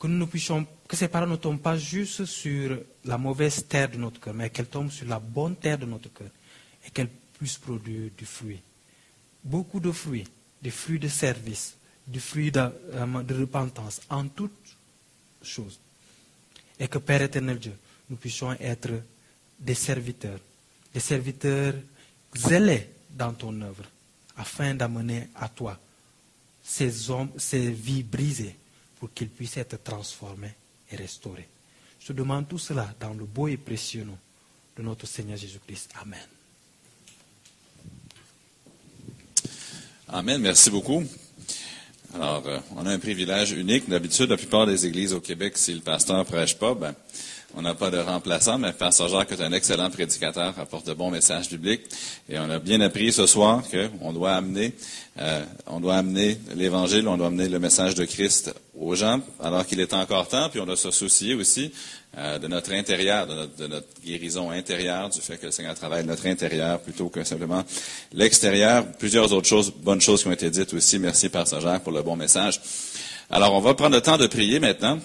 que 0.00 0.06
nous 0.06 0.26
puissions, 0.26 0.66
que 0.88 0.96
ces 0.96 1.08
paroles 1.08 1.28
ne 1.28 1.36
tombent 1.36 1.60
pas 1.60 1.76
juste 1.76 2.24
sur 2.24 2.78
la 3.04 3.18
mauvaise 3.18 3.66
terre 3.68 3.90
de 3.90 3.98
notre 3.98 4.18
cœur, 4.18 4.32
mais 4.32 4.48
qu'elles 4.48 4.68
tombent 4.68 4.90
sur 4.90 5.06
la 5.06 5.18
bonne 5.20 5.56
terre 5.56 5.76
de 5.76 5.84
notre 5.84 6.10
cœur 6.10 6.30
et 6.86 6.90
qu'elles 6.90 7.10
puissent 7.38 7.58
produire 7.58 8.10
du 8.16 8.24
fruit. 8.24 8.62
Beaucoup 9.44 9.78
de 9.78 9.92
fruits, 9.92 10.24
des 10.62 10.70
fruits 10.70 10.98
de 10.98 11.08
service, 11.08 11.76
du 12.06 12.18
fruit 12.18 12.50
de, 12.50 12.60
euh, 12.94 13.22
de 13.24 13.34
repentance, 13.34 14.00
en 14.08 14.26
toutes 14.28 14.52
choses. 15.42 15.78
Et 16.80 16.88
que 16.88 16.96
Père 16.96 17.20
éternel 17.20 17.58
Dieu, 17.58 17.76
nous 18.08 18.16
puissions 18.16 18.52
être 18.58 19.02
des 19.58 19.74
serviteurs, 19.74 20.40
des 20.94 21.00
serviteurs 21.00 21.74
zélés 22.34 22.88
dans 23.10 23.34
ton 23.34 23.60
œuvre, 23.60 23.84
afin 24.36 24.74
d'amener 24.74 25.28
à 25.34 25.48
toi 25.48 25.78
ces 26.62 27.10
hommes, 27.10 27.30
ces 27.36 27.70
vies 27.70 28.02
brisées, 28.02 28.56
pour 28.98 29.12
qu'ils 29.12 29.28
puissent 29.28 29.58
être 29.58 29.82
transformés 29.82 30.54
et 30.90 30.96
restaurés. 30.96 31.48
Je 32.00 32.08
te 32.08 32.12
demande 32.12 32.48
tout 32.48 32.58
cela 32.58 32.94
dans 32.98 33.12
le 33.12 33.24
beau 33.24 33.48
et 33.48 33.56
précieux 33.56 34.04
nom 34.04 34.18
de 34.76 34.82
notre 34.82 35.06
Seigneur 35.06 35.36
Jésus-Christ. 35.36 35.92
Amen. 36.00 36.26
Amen. 40.08 40.40
Merci 40.40 40.70
beaucoup. 40.70 41.02
Alors, 42.14 42.46
euh, 42.46 42.60
on 42.76 42.86
a 42.86 42.90
un 42.90 42.98
privilège 42.98 43.52
unique. 43.52 43.88
D'habitude, 43.88 44.30
la 44.30 44.36
plupart 44.36 44.66
des 44.66 44.86
églises 44.86 45.12
au 45.12 45.20
Québec, 45.20 45.58
si 45.58 45.74
le 45.74 45.80
pasteur 45.80 46.18
ne 46.18 46.22
prêche 46.22 46.56
pas, 46.56 46.74
ben, 46.74 46.94
on 47.56 47.62
n'a 47.62 47.74
pas 47.74 47.90
de 47.90 47.98
remplaçant, 47.98 48.58
mais 48.58 48.72
Pasteur 48.72 49.08
Jacques 49.08 49.32
est 49.32 49.40
un 49.40 49.52
excellent 49.52 49.90
prédicateur, 49.90 50.54
apporte 50.58 50.86
de 50.86 50.94
bons 50.94 51.10
messages 51.10 51.48
bibliques. 51.48 51.82
Et 52.28 52.38
on 52.38 52.50
a 52.50 52.58
bien 52.58 52.80
appris 52.80 53.12
ce 53.12 53.26
soir 53.26 53.62
qu'on 53.70 54.12
doit 54.12 54.32
amener, 54.32 54.72
euh, 55.20 55.44
on 55.66 55.80
doit 55.80 55.96
amener 55.96 56.38
l'Évangile, 56.56 57.06
on 57.06 57.16
doit 57.16 57.28
amener 57.28 57.48
le 57.48 57.58
message 57.58 57.94
de 57.94 58.04
Christ 58.04 58.54
aux 58.78 58.94
gens, 58.94 59.20
alors 59.40 59.66
qu'il 59.66 59.80
est 59.80 59.94
encore 59.94 60.26
temps, 60.26 60.48
puis 60.48 60.60
on 60.60 60.66
doit 60.66 60.76
se 60.76 60.90
soucier 60.90 61.34
aussi 61.34 61.72
euh, 62.18 62.38
de 62.38 62.48
notre 62.48 62.72
intérieur, 62.72 63.26
de 63.26 63.66
notre, 63.66 63.86
guérison 64.04 64.50
intérieure, 64.50 65.10
du 65.10 65.20
fait 65.20 65.36
que 65.36 65.46
le 65.46 65.52
Seigneur 65.52 65.74
travaille 65.74 66.04
notre 66.04 66.26
intérieur 66.26 66.80
plutôt 66.80 67.08
que 67.08 67.22
simplement 67.24 67.62
l'extérieur. 68.12 68.84
Plusieurs 68.98 69.32
autres 69.32 69.48
choses, 69.48 69.72
bonnes 69.72 70.00
choses 70.00 70.22
qui 70.22 70.28
ont 70.28 70.32
été 70.32 70.50
dites 70.50 70.74
aussi. 70.74 70.98
Merci, 70.98 71.28
Pasteur 71.28 71.60
Jacques, 71.60 71.82
pour 71.82 71.92
le 71.92 72.02
bon 72.02 72.16
message. 72.16 72.60
Alors, 73.30 73.54
on 73.54 73.60
va 73.60 73.74
prendre 73.74 73.96
le 73.96 74.02
temps 74.02 74.18
de 74.18 74.26
prier 74.26 74.60
maintenant. 74.60 74.98